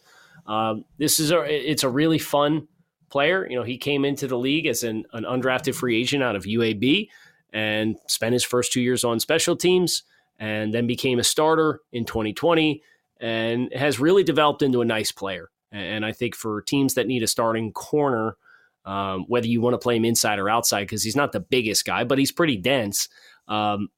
Um, 0.47 0.85
this 0.99 1.21
is 1.21 1.31
a 1.31 1.43
it's 1.43 1.85
a 1.85 1.89
really 1.89 2.19
fun 2.19 2.69
player. 3.11 3.47
You 3.49 3.57
know, 3.57 3.63
he 3.63 3.79
came 3.79 4.05
into 4.05 4.27
the 4.27 4.39
league 4.39 4.67
as 4.67 4.83
an, 4.83 5.05
an 5.13 5.25
undrafted 5.25 5.75
free 5.75 6.01
agent 6.01 6.23
out 6.23 6.35
of 6.35 6.45
UAB 6.45 7.09
and 7.53 7.97
spent 8.09 8.33
his 8.33 8.45
first 8.45 8.73
two 8.73 8.81
years 8.81 9.05
on 9.05 9.21
special 9.21 9.55
teams, 9.55 10.05
and 10.39 10.73
then 10.73 10.87
became 10.87 11.19
a 11.19 11.25
starter 11.25 11.81
in 11.93 12.05
2020, 12.05 12.83
and 13.21 13.73
has 13.75 14.01
really 14.01 14.25
developed 14.25 14.63
into 14.63 14.81
a 14.81 14.85
nice 14.85 15.13
player 15.13 15.51
And 15.71 16.05
I 16.05 16.13
think 16.13 16.35
for 16.35 16.63
teams 16.63 16.95
that 16.95 17.07
need 17.07 17.23
a 17.23 17.27
starting 17.29 17.73
corner, 17.73 18.37
um, 18.85 19.25
whether 19.29 19.47
you 19.47 19.61
want 19.61 19.75
to 19.75 19.79
play 19.79 19.97
him 19.97 20.05
inside 20.05 20.39
or 20.39 20.49
outside, 20.49 20.83
because 20.83 21.03
he's 21.03 21.17
not 21.17 21.33
the 21.33 21.41
biggest 21.41 21.85
guy, 21.85 22.05
but 22.05 22.19
he's 22.19 22.33
pretty 22.33 22.57
dense. 22.57 23.09
Um, 23.49 23.89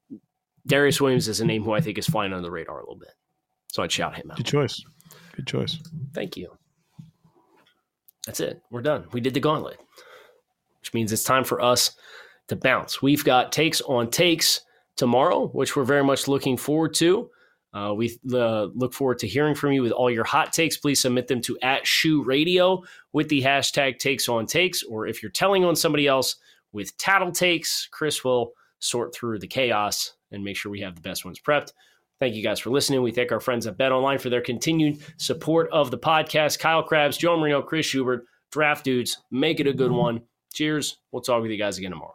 Darious 0.69 1.01
Williams 1.01 1.29
is 1.29 1.41
a 1.41 1.45
name 1.45 1.63
who 1.63 1.73
I 1.73 1.81
think 1.81 1.99
is 1.99 2.07
flying 2.07 2.33
under 2.33 2.43
the 2.43 2.51
radar 2.51 2.79
a 2.79 2.83
little 2.83 2.99
bit. 2.99 3.13
So 3.73 3.83
I'd 3.83 3.93
shout 3.93 4.17
him 4.17 4.31
out. 4.31 4.37
Good 4.37 4.47
choice. 4.47 4.83
Good 5.35 5.47
choice. 5.47 5.79
Thank 6.15 6.37
you. 6.37 6.51
That's 8.27 8.41
it. 8.41 8.63
We're 8.71 8.83
done. 8.83 9.07
We 9.13 9.21
did 9.21 9.35
the 9.35 9.41
gauntlet, 9.41 9.79
which 10.81 10.95
means 10.95 11.13
it's 11.13 11.25
time 11.25 11.45
for 11.45 11.61
us 11.61 11.97
to 12.49 12.57
bounce. 12.57 13.03
We've 13.03 13.25
got 13.25 13.53
takes 13.53 13.81
on 13.83 14.11
takes 14.11 14.61
tomorrow, 14.97 15.49
which 15.49 15.77
we're 15.77 15.85
very 15.85 16.05
much 16.05 16.29
looking 16.29 16.57
forward 16.57 16.95
to. 16.95 17.29
Uh, 17.75 17.93
we 17.93 18.17
uh, 18.33 18.67
look 18.75 18.95
forward 18.95 19.19
to 19.19 19.27
hearing 19.27 19.55
from 19.55 19.73
you 19.73 19.83
with 19.83 19.91
all 19.91 20.11
your 20.11 20.25
hot 20.25 20.53
takes. 20.53 20.77
Please 20.77 21.01
submit 21.01 21.27
them 21.27 21.41
to 21.41 21.59
at 21.61 21.85
Shoe 21.87 22.23
Radio 22.23 22.85
with 23.13 23.29
the 23.29 23.43
hashtag 23.43 23.99
takes 23.99 24.29
on 24.29 24.47
takes, 24.47 24.85
or 24.85 25.09
if 25.09 25.23
you're 25.23 25.33
telling 25.33 25.65
on 25.65 25.75
somebody 25.75 26.07
else 26.07 26.37
with 26.73 26.97
tattle 26.99 27.33
takes, 27.33 27.89
Chris 27.91 28.23
will 28.23 28.53
sort 28.79 29.13
through 29.15 29.41
the 29.41 29.47
chaos 29.49 30.15
and 30.31 30.45
make 30.45 30.57
sure 30.57 30.71
we 30.71 30.81
have 30.81 30.95
the 30.95 31.01
best 31.01 31.25
ones 31.25 31.41
prepped. 31.41 31.73
Thank 32.21 32.37
you 32.37 32.45
guys 32.45 32.61
for 32.61 32.71
listening. 32.71 33.03
We 33.03 33.11
thank 33.11 33.33
our 33.33 33.41
friends 33.41 33.67
at 33.67 33.77
Bet 33.77 33.93
Online 33.93 34.19
for 34.19 34.31
their 34.31 34.41
continued 34.41 34.99
support 35.17 35.69
of 35.73 35.91
the 35.91 35.99
podcast. 35.99 36.61
Kyle 36.61 36.83
Crabbs, 36.83 37.17
Joe 37.17 37.37
Marino, 37.37 37.61
Chris 37.61 37.87
Schubert, 37.87 38.25
Draft 38.53 38.85
Dudes, 38.85 39.19
make 39.33 39.59
it 39.59 39.67
a 39.67 39.73
good 39.73 39.91
one. 39.91 40.23
Cheers. 40.53 40.99
We'll 41.11 41.23
talk 41.23 41.43
with 41.43 41.51
you 41.51 41.59
guys 41.59 41.79
again 41.79 41.91
tomorrow. 41.91 42.15